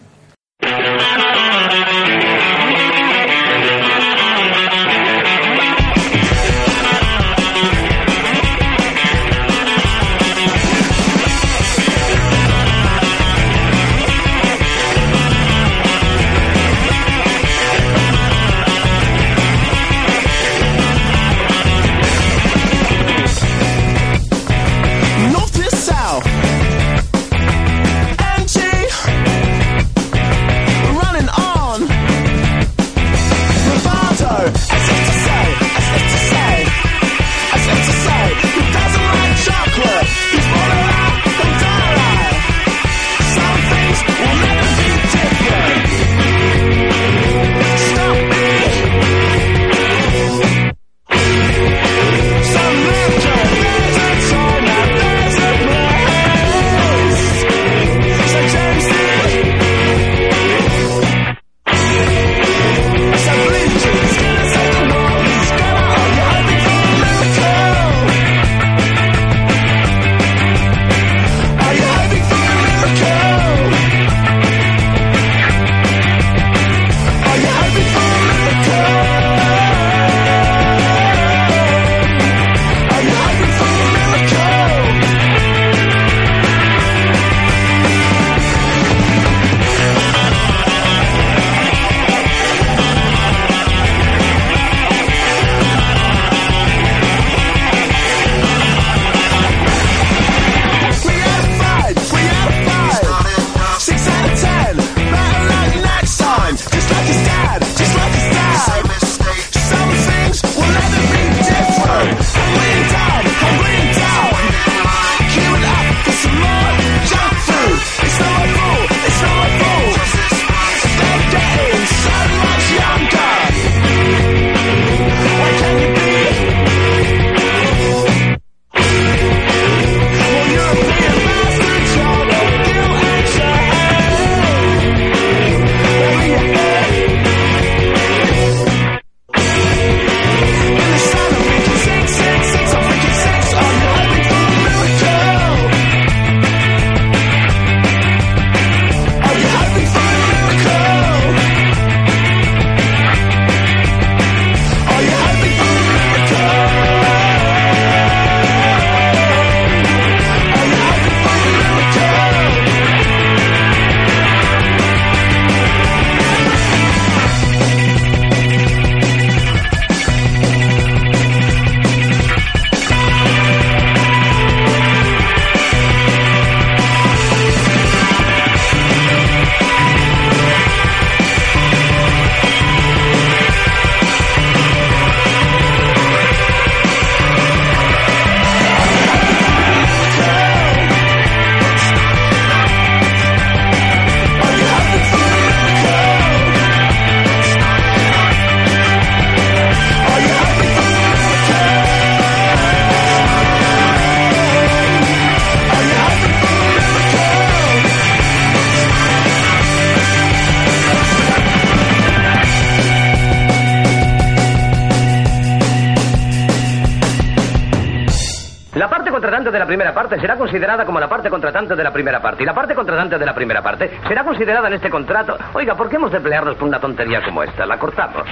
[219.52, 222.43] Contratante de la primera parte será considerada como la parte contratante de la primera parte.
[222.43, 225.38] Y la parte contratante de la primera parte será considerada en este contrato.
[225.54, 227.66] Oiga, ¿por qué hemos de pelearnos por una tontería como esta?
[227.66, 228.24] La cortamos.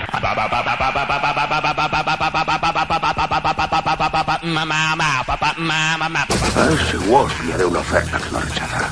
[6.74, 8.88] Ese Walsh le haré una oferta que no rechazará.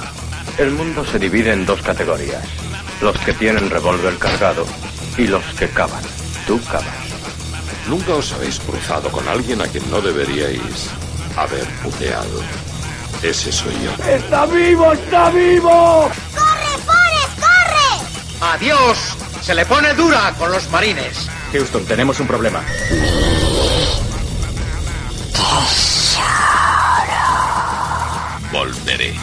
[0.57, 2.43] El mundo se divide en dos categorías.
[3.01, 4.65] Los que tienen revólver cargado
[5.17, 6.03] y los que cavan.
[6.45, 7.07] Tú cavas.
[7.88, 11.07] Nunca os habéis cruzado con alguien a quien no deberíais
[11.38, 12.41] haber puteado.
[13.21, 13.91] Ese soy yo.
[14.05, 14.91] ¡Está vivo!
[14.93, 16.09] ¡Está vivo!
[16.33, 18.53] ¡Corre, Forrest, corre!
[18.53, 18.97] ¡Adiós!
[19.41, 21.29] Se le pone dura con los marines.
[21.53, 22.61] Houston, tenemos un problema.
[28.51, 29.13] Volveré.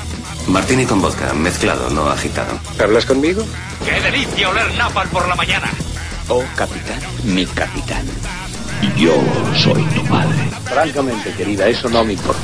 [0.47, 2.59] Martini con vodka, mezclado, no agitado.
[2.79, 3.45] ¿Hablas conmigo?
[3.85, 5.71] ¡Qué delicia oler napal por la mañana!
[6.29, 8.07] Oh, capitán, mi capitán.
[8.97, 9.15] Yo
[9.57, 10.54] soy tu padre.
[10.65, 12.41] Francamente, querida, eso no me importa.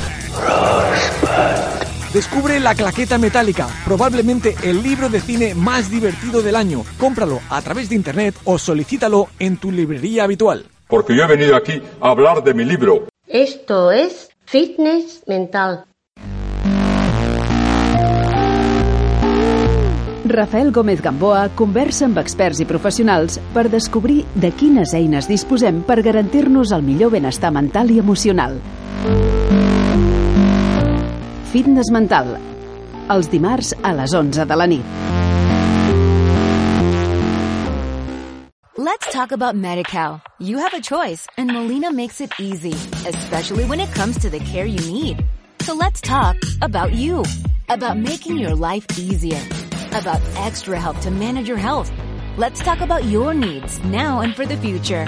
[2.13, 6.83] Descubre La Claqueta Metálica, probablemente el libro de cine más divertido del año.
[6.97, 10.65] Cómpralo a través de internet o solicítalo en tu librería habitual.
[10.87, 13.07] Porque yo he venido aquí a hablar de mi libro.
[13.27, 15.85] Esto es Fitness Mental.
[20.31, 25.99] Rafael Gómez Gamboa conversa amb experts i professionals per descobrir de quines eines disposem per
[26.01, 28.57] garantir-nos el millor benestar mental i emocional.
[31.51, 32.37] Fitness Mental,
[33.11, 34.99] els dimarts a les 11 de la nit.
[38.77, 40.21] Let's talk about MediCal.
[40.39, 42.73] You have a choice, and Molina makes it easy,
[43.05, 45.23] especially when it comes to the care you need.
[45.59, 47.23] So let's talk about you,
[47.69, 49.39] about making your life easier,
[49.93, 51.91] about extra help to manage your health.
[52.37, 55.07] Let's talk about your needs now and for the future.